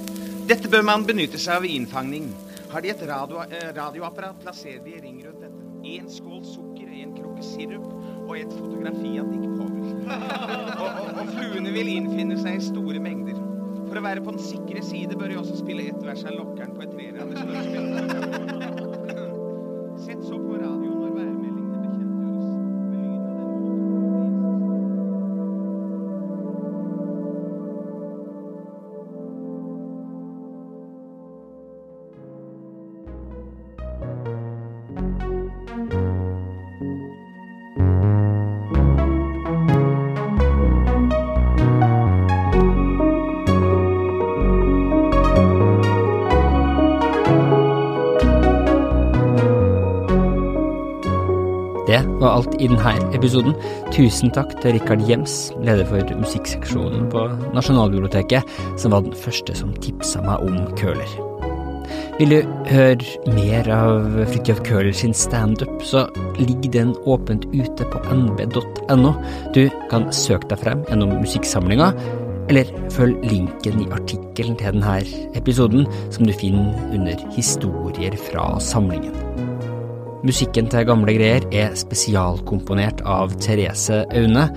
Dette 0.48 0.72
bør 0.72 0.88
man 0.88 1.04
benytte 1.10 1.42
seg 1.42 1.58
av 1.58 1.68
ved 1.68 1.76
innfangning. 1.76 2.32
Har 2.72 2.86
de 2.86 2.94
et 2.94 3.04
radio, 3.10 3.44
eh, 3.50 3.68
radioapparat, 3.76 4.40
plasserer 4.46 4.80
de 4.86 4.96
i 4.96 5.04
ring 5.04 5.20
rundt 5.26 5.44
dette. 5.44 5.68
En 5.98 6.08
skål 6.14 6.40
sukker, 6.54 6.88
en 7.02 7.12
krukke 7.20 7.44
sirup 7.44 7.92
og 8.30 8.34
et 8.38 8.56
fotografi 8.62 9.18
av 9.20 9.28
Dick 9.34 9.52
Powell. 9.60 9.76
Og, 10.08 10.88
og, 10.88 11.14
og 11.20 11.30
fluene 11.36 11.72
vil 11.76 11.90
innfinne 11.98 12.40
seg 12.40 12.62
i 12.62 12.64
store 12.64 13.04
mengder. 13.04 13.57
For 13.88 14.00
å 14.00 14.04
være 14.04 14.22
på 14.26 14.32
den 14.36 14.44
sikre 14.44 14.82
side 14.84 15.16
bør 15.18 15.30
de 15.32 15.38
også 15.40 15.56
spille 15.62 15.84
ett 15.88 16.02
vers 16.04 16.26
av 16.28 16.34
Lokkeren 16.36 16.74
på 16.76 16.82
et 16.84 16.92
treer. 16.92 17.14
Sett 20.08 20.22
så 20.28 20.36
på 20.40 20.54
radio 20.62 20.97
var 52.22 52.38
alt 52.38 52.58
i 52.60 52.68
denne 52.70 52.96
episoden. 53.16 53.56
Tusen 53.94 54.34
takk 54.36 54.56
til 54.62 54.78
Rikard 54.78 55.06
Jems, 55.10 55.38
leder 55.64 55.88
for 55.90 56.18
musikkseksjonen 56.22 57.08
på 57.14 57.28
Nasjonalbiblioteket, 57.56 58.58
som 58.78 58.96
var 58.96 59.06
den 59.06 59.16
første 59.18 59.56
som 59.58 59.74
tipsa 59.84 60.24
meg 60.26 60.46
om 60.46 60.60
Køhler. 60.80 61.18
Vil 62.18 62.34
du 62.34 62.54
høre 62.72 63.34
mer 63.36 63.68
av 63.72 64.08
Fridtjof 64.32 64.64
Køhler 64.66 64.96
sin 64.96 65.14
standup, 65.14 65.84
så 65.86 66.08
ligger 66.40 66.72
den 66.74 66.96
åpent 67.06 67.46
ute 67.54 67.86
på 67.92 68.02
nb.no. 68.14 69.12
Du 69.54 69.68
kan 69.92 70.10
søke 70.12 70.50
deg 70.50 70.64
frem 70.64 70.82
gjennom 70.90 71.14
musikksamlinga, 71.22 71.92
eller 72.50 72.72
følg 72.96 73.22
linken 73.28 73.84
i 73.84 73.90
artikkelen 73.92 74.58
til 74.58 74.80
denne 74.80 74.98
episoden, 75.38 75.86
som 76.10 76.26
du 76.26 76.34
finner 76.34 76.74
under 76.96 77.22
Historier 77.36 78.18
fra 78.30 78.50
samlingen. 78.64 79.14
Musikken 80.26 80.66
til 80.72 80.86
Gamle 80.88 81.14
greier 81.14 81.44
er 81.54 81.76
spesialkomponert 81.78 83.04
av 83.06 83.36
Therese 83.44 84.02
Aune. 84.18 84.48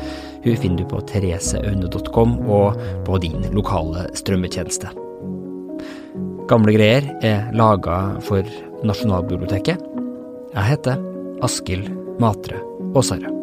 Hun 0.40 0.56
finner 0.56 0.80
du 0.80 0.88
på 0.88 1.02
thereseaune.com 1.10 2.38
og 2.48 2.78
på 3.04 3.18
din 3.20 3.44
lokale 3.52 4.06
strømmetjeneste. 4.16 4.92
Gamle 6.50 6.76
greier 6.78 7.10
er 7.20 7.50
laga 7.52 7.98
for 8.24 8.46
Nasjonalbiblioteket. 8.88 9.84
Jeg 10.54 10.70
heter 10.72 11.04
Askild 11.44 11.92
Matre 12.22 12.62
Aasarød. 12.94 13.39